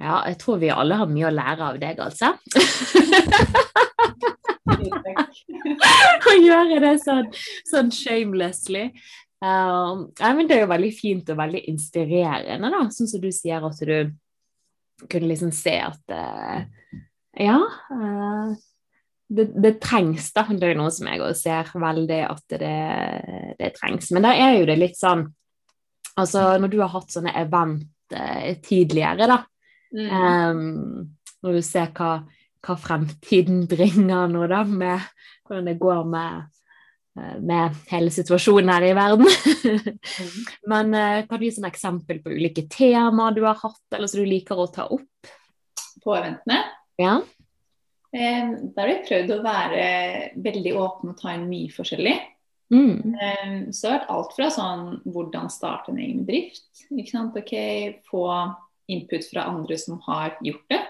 [0.01, 2.33] Ja, jeg tror vi alle har mye å lære av deg, altså.
[6.31, 7.29] Å gjøre det sånn,
[7.69, 8.89] sånn shamelessly.
[9.41, 12.83] Um, men det er jo veldig fint og veldig inspirerende, da.
[12.93, 16.67] Sånn som du sier at du kunne liksom se at eh,
[17.41, 17.57] Ja.
[17.95, 18.51] eh,
[19.31, 20.45] det, det trengs, da.
[20.51, 22.75] Det er noe som jeg også ser veldig at det,
[23.61, 24.11] det trengs.
[24.13, 25.29] Men da er jo det litt sånn
[26.19, 29.39] Altså, når du har hatt sånne event eh, tidligere, da,
[29.91, 30.11] Mm.
[30.15, 32.21] Um, når du ser hva,
[32.63, 35.03] hva fremtiden bringer nå, da, med
[35.47, 36.45] hvordan det går med,
[37.19, 39.27] med hele situasjonen her i verden.
[40.71, 44.23] Men uh, kan du gi et eksempel på ulike temaer du har hatt, eller som
[44.23, 45.33] du liker å ta opp?
[46.05, 46.63] På eventene.
[47.01, 47.19] Ja.
[48.13, 49.83] Eh, da har vi prøvd å være
[50.43, 52.17] veldig åpne og ta inn mye forskjellig.
[52.71, 53.15] Mm.
[53.15, 56.87] Eh, så det har vært alt fra sånn hvordan starte en egen bedrift.
[56.89, 57.39] Ikke sant?
[57.39, 57.55] Ok,
[58.11, 58.27] få
[58.91, 60.81] input fra andre som har gjort det.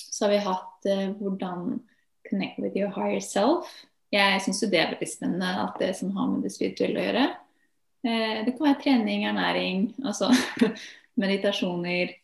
[0.00, 0.86] Så har vi hatt
[1.18, 1.80] hvordan
[2.28, 3.70] connect with your higher self.
[4.10, 7.04] Jeg syns jo det er veldig spennende, at det som har med det spirituelle å
[7.04, 7.26] gjøre.
[8.00, 10.32] Uh, det kan være trening, ernæring, altså
[11.22, 12.16] meditasjoner.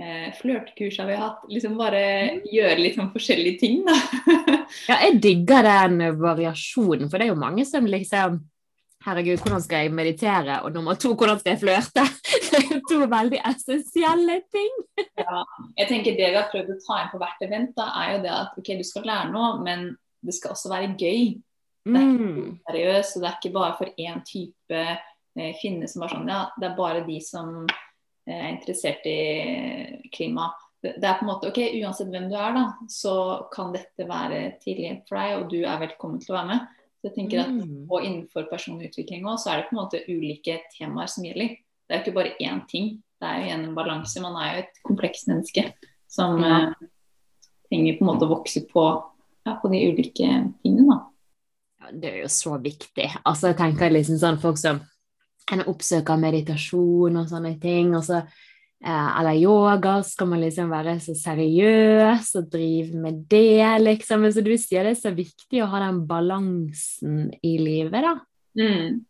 [0.00, 1.42] Uh, Flørtekurs har vi hatt.
[1.50, 2.02] Liksom bare
[2.50, 3.96] gjøre litt sånn forskjellige ting, da.
[4.90, 8.40] ja, jeg digger den variasjonen, for det er jo mange som liksom
[9.00, 10.58] Herregud, hvordan skal jeg meditere?
[10.60, 12.02] Og nummer to, hvordan skal jeg flørte?
[12.50, 14.74] Det er jo to veldig essensielle ting.
[14.98, 15.38] ja,
[15.78, 18.18] jeg tenker Det vi har prøvd å ta inn på hvert event, da, er jo
[18.26, 19.86] det at ok, du skal lære noe, men
[20.22, 21.38] det skal også være gøy.
[21.86, 22.58] Det er ikke Mm.
[22.68, 24.80] seriøst, og det er ikke bare for én type
[25.36, 27.66] eh, kvinne som er sånn Ja, det er bare de som
[28.26, 30.50] eh, er interessert i klima.
[30.82, 34.06] Det, det er på en måte OK, uansett hvem du er, da, så kan dette
[34.08, 36.68] være tilgjengelig for deg, og du er velkommen til å være med.
[37.00, 37.86] Så jeg tenker at Mm.
[37.90, 41.56] Og innenfor personlig utvikling også, så er det på en måte ulike temaer som gjelder.
[41.88, 43.02] Det er jo ikke bare én ting.
[43.20, 44.20] Det er jo igjen en balanse.
[44.20, 45.72] Man er jo et komplekst menneske
[46.08, 46.72] som eh,
[47.70, 48.84] trenger på en måte å vokse på,
[49.46, 50.28] ja, på de ulike
[50.62, 50.86] tingene.
[50.94, 51.00] da.
[51.80, 53.08] Ja, det er jo så viktig.
[53.24, 54.80] Altså, jeg tenker liksom sånn folk som
[55.50, 58.20] en oppsøker meditasjon og sånne ting, og så,
[58.84, 64.20] eh, eller yoga, skal man liksom være så seriøs og drive med det, liksom.
[64.22, 68.14] Men så du sier, det er så viktig å ha den balansen i livet, da.
[68.60, 69.00] Mm.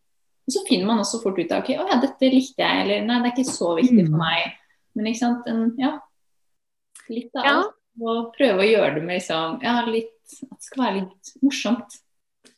[0.46, 3.04] Og så finner man også fort ut av ok, å ja, dette likte jeg, eller
[3.06, 4.10] nei, det er ikke så viktig Mm.
[4.10, 4.56] for meg.
[4.96, 5.98] Men ikke sant, en, ja,
[7.10, 7.60] litt av Ja.
[8.00, 10.14] Og prøve å gjøre det med liksom, ja, litt,
[10.46, 11.98] at det skal være litt morsomt.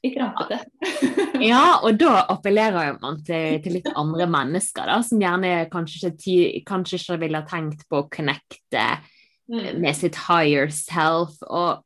[0.02, 0.60] Litt rampete.
[1.42, 6.60] Ja, og da appellerer man til, til litt andre mennesker, da, som gjerne kanskje ikke,
[6.68, 8.84] kanskje ikke ville tenkt på å connecte
[9.52, 9.80] Mm.
[9.80, 11.34] med sitt higher self.
[11.42, 11.82] Og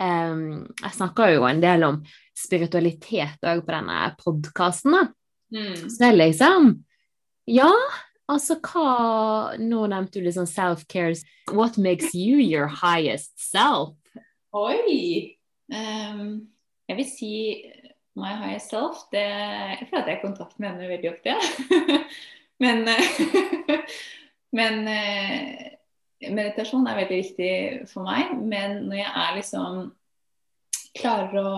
[0.00, 1.98] um, jeg snakker jo en del om
[2.38, 5.10] spiritualitet òg på denne podkasten.
[5.52, 5.88] Mm.
[5.90, 6.70] Så det er liksom
[7.50, 7.72] Ja,
[8.30, 11.18] altså hva Nå nevnte du liksom self-care.
[11.50, 13.96] What makes you your highest self?
[14.50, 15.36] Oi!
[15.70, 16.48] Um,
[16.90, 17.34] jeg vil si
[18.18, 19.04] my higher self.
[19.12, 21.36] Det, jeg føler at jeg har kontakt med henne veldig ofte.
[21.36, 21.98] Ja.
[22.64, 23.20] men eh,
[24.58, 25.70] men eh,
[26.34, 27.52] meditasjon er veldig viktig
[27.92, 28.34] for meg.
[28.40, 29.80] Men når jeg er liksom
[30.98, 31.54] klarer å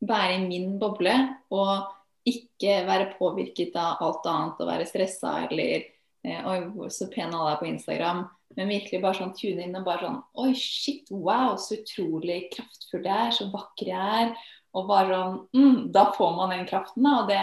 [0.00, 1.14] være i min boble
[1.54, 1.94] og
[2.26, 5.86] ikke være påvirket av alt annet og være stressa eller
[6.26, 8.26] eh, hvor så pen alle er på Instagram.
[8.58, 13.06] Men virkelig bare sånn tune inn og bare sånn Oi, shit, wow, så utrolig kraftfull
[13.06, 14.34] jeg er, så vakker jeg er.
[14.74, 17.16] Og bare sånn mm, Da får man den kraften, da.
[17.22, 17.40] Og det,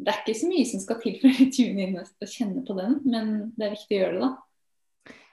[0.00, 2.78] det er ikke så mye som skal til for å tune inn og kjenne på
[2.78, 4.36] den, men det er viktig å gjøre det, da.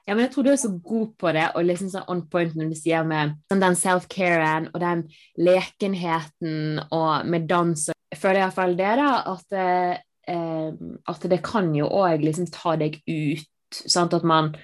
[0.07, 2.53] Ja, men jeg tror du er så god på det, og liksom sånn on point
[2.55, 5.01] når du sier med sånn den self-caren og den
[5.35, 7.89] lekenheten og med dans.
[8.13, 12.99] Jeg føler iallfall det, da, at, eh, at det kan jo òg liksom ta deg
[13.07, 13.47] ut.
[13.71, 14.15] Sant?
[14.17, 14.55] At man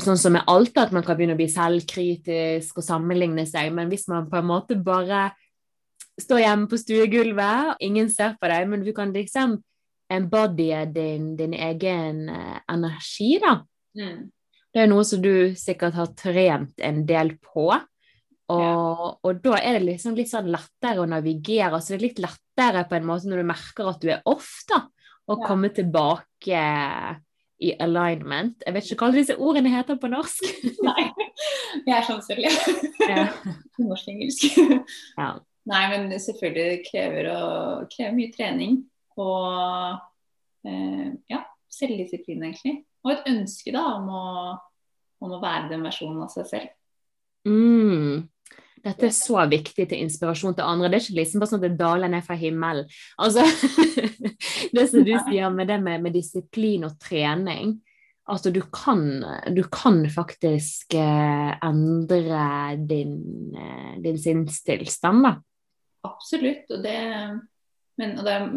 [0.00, 3.90] Sånn som med alt, at man kan begynne å bli selvkritisk og sammenligne seg, men
[3.92, 5.26] hvis man på en måte bare
[6.16, 9.58] står hjemme på stuegulvet, ingen ser på deg, men du kan liksom
[10.12, 13.58] embodye din, din egen eh, energi, da.
[13.98, 14.30] Mm.
[14.72, 17.68] Det er noe som du sikkert har trent en del på.
[18.52, 21.80] Og, og da er det liksom litt sånn lettere å navigere.
[21.80, 24.50] Så det er litt lettere på en måte når du merker at du er off,
[24.68, 24.86] da.
[25.38, 25.46] Ja.
[25.46, 26.62] komme tilbake
[27.62, 28.62] i alignment.
[28.66, 30.46] Jeg vet ikke hva alle disse ordene heter på norsk.
[30.88, 31.06] Nei.
[31.86, 32.48] Jeg er sånn selv,
[33.12, 33.26] ja.
[33.82, 34.58] Norsk-engelsk.
[35.16, 35.32] Ja.
[35.70, 37.42] Nei, men selvfølgelig krever, å,
[37.92, 38.80] krever mye trening.
[39.22, 42.80] Og eh, ja, selvdisiplin, egentlig.
[43.06, 44.26] Og et ønske da om å,
[45.22, 46.74] om å være den versjonen av seg selv.
[47.46, 48.28] Mm.
[48.82, 50.90] Dette er så viktig til inspirasjon til andre.
[50.90, 52.90] Det er ikke liksom bare sånn at det daler ned fra himmelen.
[53.22, 53.44] Altså,
[54.74, 57.76] det som du sier med det med, med disiplin og trening.
[58.30, 59.04] Altså, du kan,
[59.54, 62.44] du kan faktisk eh, endre
[62.90, 63.16] din,
[63.58, 65.36] eh, din sinnstilstand, da.
[66.06, 66.70] Absolutt.
[66.70, 66.98] Og det,
[67.98, 68.48] men, og det er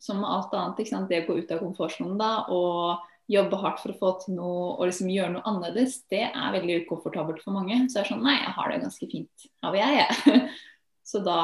[0.00, 3.00] som med alt annet, det å gå ut av komfortsonen da, og
[3.30, 6.80] jobbe hardt for å få til noe og liksom gjøre noe annerledes, det er veldig
[6.84, 7.76] ukomfortabelt for mange.
[7.86, 10.42] Så jeg er sånn Nei, jeg har det ganske fint av jeg, jeg.
[11.10, 11.40] Så da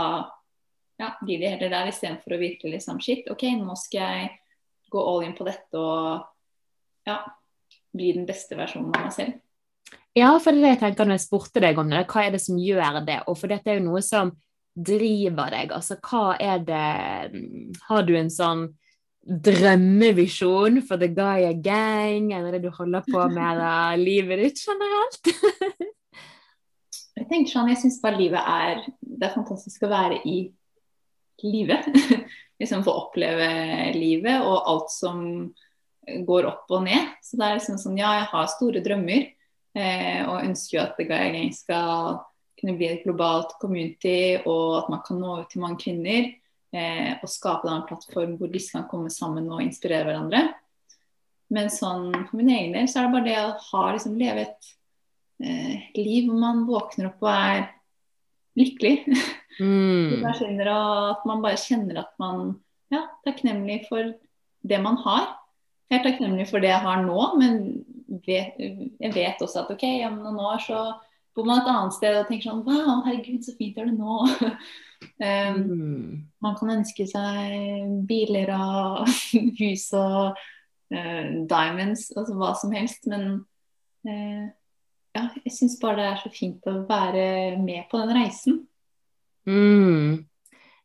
[1.00, 4.30] ja, blir de heller der istedenfor å virkelig liksom Shit, OK, nå skal jeg
[4.92, 6.24] gå all in på dette og
[7.06, 7.20] ja,
[7.94, 9.42] bli den beste versjonen av meg selv.
[10.16, 12.06] Ja, for det er jeg tenker når jeg spurte deg om det.
[12.08, 13.20] Hva er det som gjør det?
[13.28, 14.32] Og for dette er jo noe som
[14.76, 15.74] driver deg.
[15.76, 16.86] Altså hva er det
[17.86, 18.66] Har du en sånn
[19.26, 23.74] drømmevisjon for The Gaia Gang, eller det du holder på med da,
[24.08, 25.30] livet ditt generelt?
[27.16, 30.38] jeg tenker sånn, jeg syns bare livet er Det er fantastisk å være i
[31.42, 31.88] livet.
[32.60, 33.48] liksom få oppleve
[33.96, 35.18] livet og alt som
[36.06, 37.18] går opp og ned.
[37.24, 40.96] Så det er liksom sånn, ja, jeg har store drømmer eh, og ønsker jo at
[40.96, 42.20] The Gaia Gang skal
[42.56, 46.30] kunne bli et globalt community, og at man kan nå ut til mange kvinner
[46.74, 50.42] eh, og skape en plattform hvor disse kan komme sammen og inspirere hverandre.
[51.54, 54.46] Men sånn for min egen del så er det bare det å ha, liksom, leve
[54.48, 54.70] et
[55.44, 57.66] eh, liv hvor man våkner opp og er
[58.58, 58.96] lykkelig.
[59.60, 60.24] Mm.
[60.26, 62.56] at man bare kjenner at man
[62.92, 64.14] ja, takknemlig for
[64.66, 65.34] det man har.
[65.90, 67.60] Jeg er takknemlig for det jeg har nå, men
[68.26, 70.80] vet, jeg vet også at OK, om noen år så
[71.36, 74.24] bor man et annet sted og tenker sånn Wow, herregud, så fint er det nå.
[75.02, 76.12] um, mm.
[76.44, 79.10] Man kan ønske seg biler og
[79.60, 83.08] hus og uh, diamonds, altså hva som helst.
[83.10, 83.26] Men
[84.06, 84.46] uh,
[85.16, 87.26] ja, jeg syns bare det er så fint å være
[87.62, 88.64] med på den reisen.
[89.46, 90.26] Mm.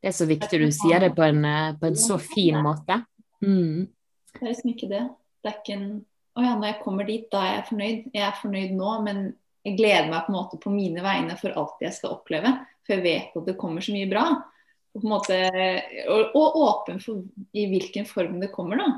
[0.02, 3.04] Det er så viktig du sier det på en, eh, på en så fin måte.
[3.42, 3.90] Mm.
[4.34, 5.04] Det er liksom ikke det.
[5.42, 5.92] Det er ikke en
[6.32, 8.04] Å ja, når jeg kommer dit, da er jeg fornøyd.
[8.16, 9.18] Jeg er fornøyd nå, men
[9.62, 12.54] jeg gleder meg på en måte på mine vegne for alt jeg skal oppleve.
[12.86, 14.26] For jeg vet at det kommer så mye bra.
[14.98, 15.38] Og, måte,
[16.10, 17.22] og, og åpen for
[17.56, 18.82] i hvilken form det kommer.
[18.82, 18.90] da.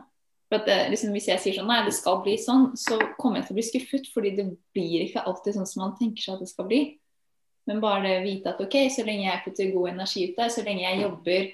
[0.47, 3.49] For det, liksom, Hvis jeg sier sånn nei, det skal bli sånn, så kommer jeg
[3.49, 4.09] til å bli skuffet.
[4.15, 6.81] Fordi det blir ikke alltid sånn som man tenker seg at det skal bli.
[7.67, 10.51] Men bare det å vite at ok, så lenge jeg putter god energi ut der,
[10.51, 11.45] så lenge jeg jobber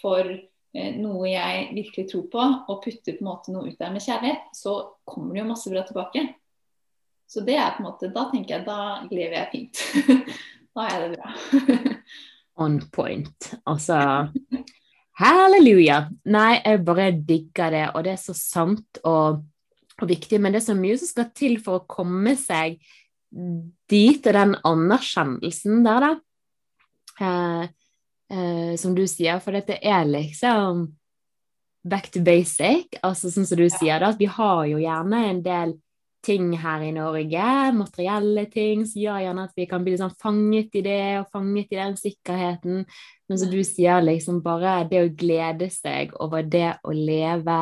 [0.00, 3.92] for eh, noe jeg virkelig tror på, og putter på en måte noe ut der
[3.92, 4.78] med kjærlighet, så
[5.08, 6.24] kommer det jo masse bra tilbake.
[7.32, 9.82] Så det er på en måte, da tenker jeg da lever jeg fint.
[10.76, 11.94] da er det bra.
[12.62, 13.52] On point.
[13.64, 13.96] Altså
[15.16, 16.02] Halleluja.
[16.28, 19.40] Nei, jeg bare digger det, og det er så sant og,
[19.96, 20.40] og viktig.
[20.42, 22.76] Men det er så mye som skal til for å komme seg
[23.32, 26.12] dit, og den anerkjennelsen der, da.
[27.22, 27.62] Eh,
[28.32, 30.84] eh, som du sier, for dette er liksom
[31.88, 32.98] back to basic.
[33.00, 35.74] Altså sånn som du sier, da, at vi har jo gjerne en del
[36.22, 37.46] ting her i Norge,
[37.76, 41.74] materielle ting, som gjør gjerne at vi kan bli sånn fanget i det, og fanget
[41.74, 42.84] i den sikkerheten.
[43.28, 47.58] Men som du sier, liksom bare det å glede seg over det å leve,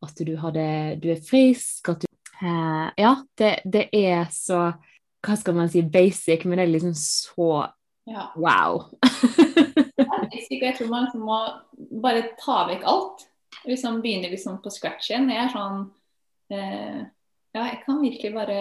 [0.00, 0.70] at du, det,
[1.02, 4.70] du er frisk, at du eh, Ja, det, det, er så
[5.20, 7.50] Hva skal man si basic, men det er liksom så
[8.08, 8.30] ja.
[8.34, 8.86] wow.
[10.48, 11.40] jeg tror man liksom må
[12.02, 13.26] bare ta vekk alt.
[13.68, 15.28] Liksom begynner liksom på scratch igjen.
[15.28, 15.82] Jeg er sånn
[16.54, 17.02] eh,
[17.56, 18.60] ja, jeg kan virkelig bare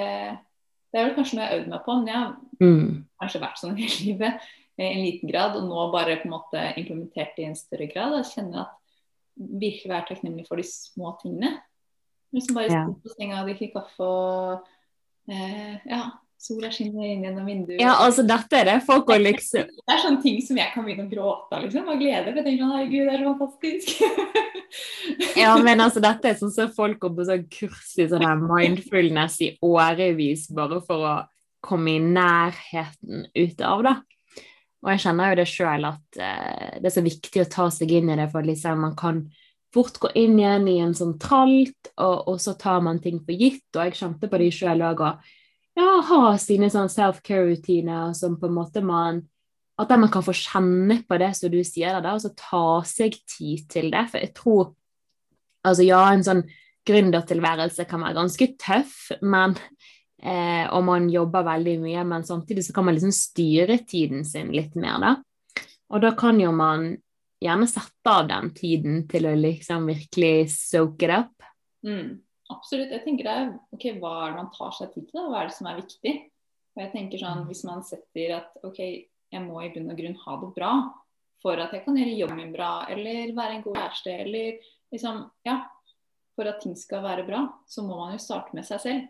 [0.90, 2.94] Det er vel kanskje noe jeg har øvd meg på, men jeg har mm.
[3.22, 6.62] kanskje vært sånn hele livet i en liten grad, og nå bare på en måte
[6.80, 8.16] implementert det i en større grad.
[8.22, 8.78] Jeg kjenner at
[9.40, 11.52] virkelig være takknemlig for de små tingene.
[12.36, 12.82] Liksom bare ja.
[12.88, 14.68] på senga og drikke kaffe og
[15.32, 16.02] eh, ja,
[16.40, 17.82] Sola skinner inn gjennom vinduet.
[17.82, 20.86] Ja, altså dette er det folk og liksom Det er sånne ting som jeg kan
[20.88, 21.90] begynne å gråte av, liksom.
[21.92, 22.30] Av glede.
[22.30, 24.54] For jeg tenker sånn, herregud, det er så fantastisk.
[25.44, 29.36] ja, men altså dette er sånn som folk går på sånn kurs i sånn mindfulness
[29.44, 31.16] i årevis bare for å
[31.66, 33.96] komme i nærheten ut av det.
[34.80, 37.92] Og jeg kjenner jo det sjøl at uh, det er så viktig å ta seg
[37.98, 39.26] inn i det, for liksom man kan
[39.76, 43.36] fort gå inn igjen i en sånn tralt, og, og så tar man ting for
[43.36, 43.68] gitt.
[43.76, 45.04] Og jeg kjente på det sjøl òg.
[45.04, 45.36] og
[45.78, 49.26] ja, ha sine sånn self-care-rutiner som på en måte man
[49.80, 53.15] At man kan få kjenne på det som du sier der, og så ta seg
[53.24, 54.01] tid til det.
[54.11, 54.74] For jeg tror
[55.63, 56.41] Altså, ja, en sånn
[56.88, 59.57] gründertilværelse kan være ganske tøff, men
[60.24, 64.53] eh, og man jobber veldig mye, men samtidig så kan man liksom styre tiden sin
[64.55, 65.11] litt mer, da.
[65.91, 66.93] Og da kan jo man
[67.43, 71.47] gjerne sette av den tiden til å liksom virkelig soak it up.
[71.88, 72.20] Mm,
[72.50, 72.91] absolutt.
[72.91, 75.28] Jeg tenker det er ok, hva er det man tar seg tid til, da?
[75.30, 76.14] Hva er det som er viktig?
[76.76, 78.80] Og jeg tenker sånn, Hvis man setter at ok,
[79.32, 80.72] jeg må i bunn og grunn ha det bra
[81.41, 84.58] for at jeg kan gjøre jobben min bra, eller være en god kjæreste, eller
[84.93, 85.62] liksom Ja.
[86.36, 89.08] For at ting skal være bra, så må man jo starte med seg selv.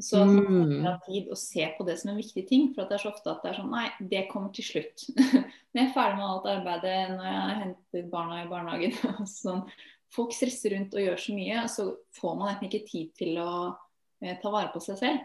[0.00, 0.82] Så at man Mm.
[0.84, 2.74] har tid å se på det som en viktig ting.
[2.74, 5.04] For at det er så ofte at det er sånn Nei, det kommer til slutt.
[5.16, 9.26] når jeg er ferdig med alt arbeidet, når jeg har hentet barna i barnehagen og
[9.28, 9.62] sånn.
[10.14, 13.52] Folk stresser rundt og gjør så mye, så får man egentlig ikke tid til å
[14.22, 15.24] eh, ta vare på seg selv.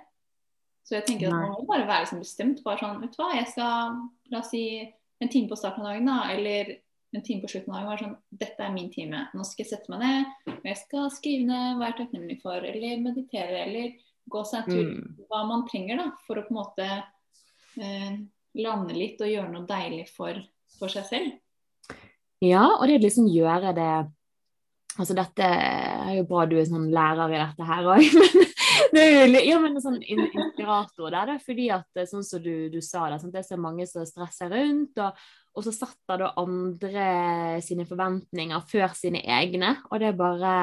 [0.82, 2.64] Så jeg tenker at man må bare være liksom bestemt.
[2.66, 4.00] Bare sånn, vet du hva, jeg skal
[4.34, 4.64] la oss si
[5.22, 6.74] en time på starten av dagen, da, eller
[7.12, 7.90] en time på slutten av dagen.
[7.92, 9.26] Bare sånn, dette er min time.
[9.38, 12.38] Nå skal jeg sette meg ned, og jeg skal skrive ned hva jeg er takknemlig
[12.42, 13.94] for, eller meditere, eller
[14.32, 14.90] gå seg en tur.
[14.90, 15.26] Mm.
[15.30, 18.18] Hva man trenger da, for å på en måte eh,
[18.66, 20.42] lande litt og gjøre noe deilig for,
[20.80, 21.38] for seg selv.
[22.42, 23.92] Ja, og det liksom gjøre det
[25.02, 28.50] Altså dette er jo bra du er sånn lærer i dette her òg, men
[28.94, 32.44] det er jo ja, men en sånn inspirator der, da, fordi at eh, sånn som
[32.44, 33.34] du, du sa det, sant?
[33.34, 35.18] det er så mange som stresser rundt, og,
[35.58, 37.08] og så setter da andre
[37.66, 40.54] sine forventninger før sine egne, og det er bare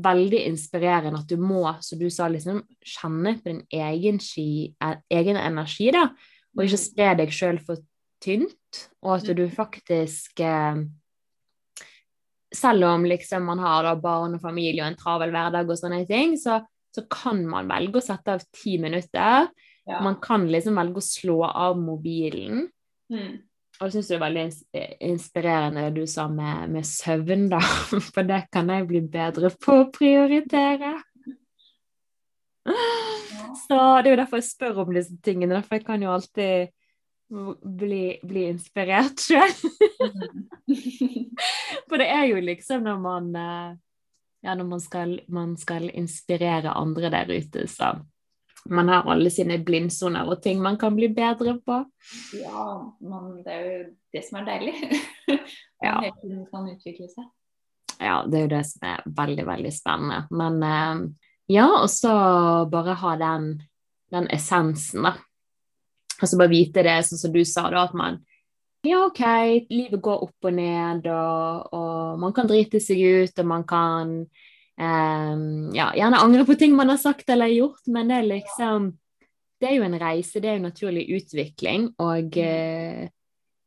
[0.00, 5.02] veldig inspirerende at du må, som du sa, liksom kjenne på din egen, ski, eh,
[5.18, 6.06] egen energi, da,
[6.54, 7.82] og ikke spre deg sjøl for
[8.22, 10.86] tynt, og at du faktisk eh,
[12.54, 16.36] selv om liksom man har barn og familie og en travel hverdag og sånne ting,
[16.40, 16.60] så,
[16.94, 19.50] så kan man velge å sette av ti minutter.
[19.88, 20.00] Ja.
[20.04, 22.66] Man kan liksom velge å slå av mobilen.
[23.12, 23.38] Mm.
[23.80, 24.42] Og jeg syns det er veldig
[25.08, 27.62] inspirerende det du sa med, med søvn, da.
[28.12, 30.98] For det kan jeg bli bedre på å prioritere.
[33.64, 36.70] Så det er jo derfor jeg spør om disse tingene, for jeg kan jo alltid
[37.30, 39.52] bli, bli inspirert sjøl.
[41.88, 43.70] For det er jo liksom når man eh,
[44.40, 47.90] Ja, når man skal, man skal inspirere andre der ute, så
[48.72, 51.76] man har alle sine blindsoner og ting man kan bli bedre på.
[52.40, 52.64] ja,
[53.04, 53.82] man, det er jo
[54.16, 54.74] det som er deilig.
[55.28, 55.42] Man
[55.84, 55.94] Ja.
[56.52, 57.28] kan utvikle seg.
[58.00, 60.22] Ja, det er jo det som er veldig, veldig spennende.
[60.32, 61.04] Men eh,
[61.52, 62.12] ja, og så
[62.72, 63.50] bare ha den,
[64.12, 65.14] den essensen, da.
[66.20, 68.20] Og så bare vite det, sånn som du sa, da, at man
[68.86, 69.20] Ja, OK,
[69.68, 74.14] livet går opp og ned, og, og man kan drite seg ut, og man kan
[74.80, 75.42] um,
[75.76, 78.90] ja, gjerne angre på ting man har sagt eller gjort, men det er liksom
[79.60, 83.04] Det er jo en reise, det er jo naturlig utvikling, og uh,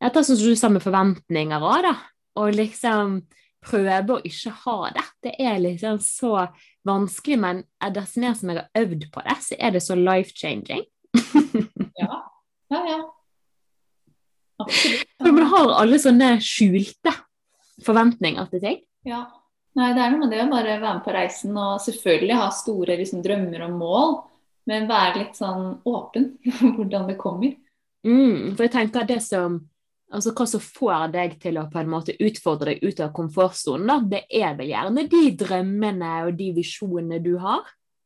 [0.04, 1.94] jeg tar sånn som du sa med forventninger òg, da.
[2.42, 3.20] Og liksom
[3.64, 5.04] prøve å ikke ha det.
[5.24, 6.34] Det er liksom så
[6.88, 7.62] vanskelig, men
[7.96, 10.84] dess mer som jeg har øvd på det, så er det så life-changing.
[11.94, 12.24] Ja,
[12.72, 12.80] ja.
[12.88, 13.00] ja.
[14.64, 15.08] Absolutt.
[15.24, 17.14] Man har alle sånne skjulte
[17.84, 18.84] forventninger til ting.
[19.08, 19.26] Ja.
[19.74, 22.50] Nei, det er noe med det å bare være med på reisen og selvfølgelig ha
[22.54, 24.16] store liksom, drømmer og mål,
[24.70, 27.56] men være litt sånn åpen for hvordan det kommer.
[28.06, 29.62] Mm, for jeg tenker det som
[30.14, 34.04] Altså hva som får deg til å på en måte utfordre deg ut av komfortsonen,
[34.12, 37.64] det er vel gjerne de drømmene og de visjonene du har.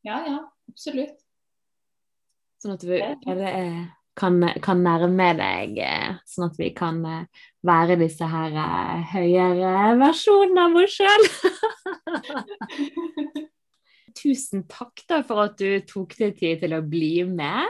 [0.08, 0.38] Ja, ja,
[0.72, 1.18] absolutt.
[2.64, 3.82] Sånn at vi er eh,
[4.18, 7.26] kan, kan nærme deg, eh, sånn at vi kan eh,
[7.68, 11.24] være disse her eh, høyere versjonene av oss sjøl.
[14.18, 17.65] Tusen takk da for at du tok deg tid til å bli med.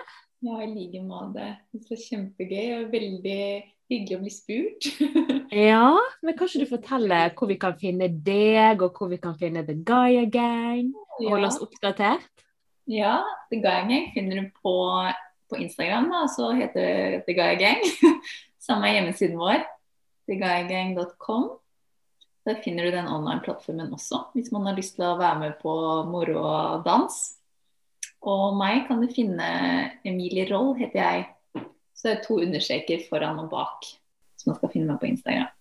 [0.45, 1.57] Ja, i like måte.
[1.73, 3.41] Det var kjempegøy og veldig
[3.91, 4.83] hyggelig å bli spurt.
[5.47, 5.95] Ja,
[6.27, 9.61] men kan ikke du fortelle hvor vi kan finne deg, og hvor vi kan finne
[9.63, 10.89] The Gaia Gang?
[11.21, 12.27] Holde oss oppdatert?
[12.87, 14.73] ja, The Gaia Gang finner du på,
[15.49, 17.85] på Instagram, da, så heter det The Guy Gang.
[18.67, 19.63] Samme hjemmesiden vår,
[20.27, 21.47] theguygang.com.
[22.47, 25.73] Der finner du den online-plattformen også, hvis man har lyst til å være med på
[26.07, 27.17] moro og dans.
[28.27, 29.47] Og meg kan du finne
[30.07, 31.27] Emilie Roll, heter jeg.
[31.97, 33.87] Så det er to understreker foran og bak,
[34.39, 35.51] som man skal finne meg på Instagram.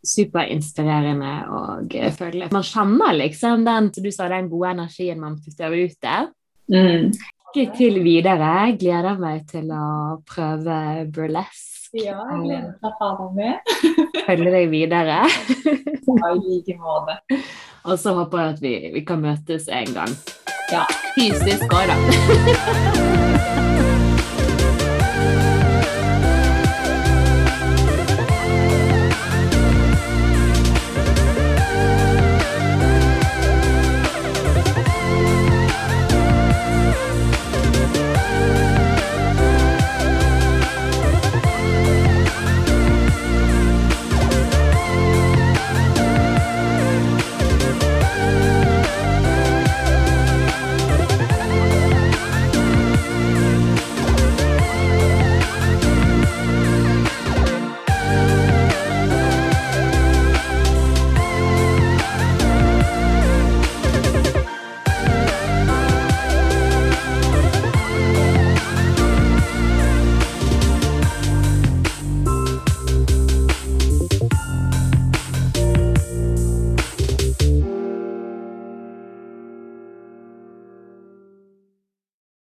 [0.00, 2.48] Superinspirerende å eh, følge.
[2.54, 6.30] Man kjenner liksom den, som du sa, den gode energien man putter ut der.
[6.70, 7.10] Mm.
[7.50, 8.48] Lykke til videre.
[8.68, 10.76] Jeg gleder meg til å prøve
[11.10, 11.88] burlesk.
[11.98, 13.72] Ja, jeg gleder meg til å ha deg med.
[14.28, 15.16] Følge deg videre.
[15.26, 17.18] Ja, I like måte.
[17.90, 20.14] Og så håper jeg at vi, vi kan møtes en gang.
[20.70, 20.86] Ja.
[21.18, 23.66] Fysisk òg, da.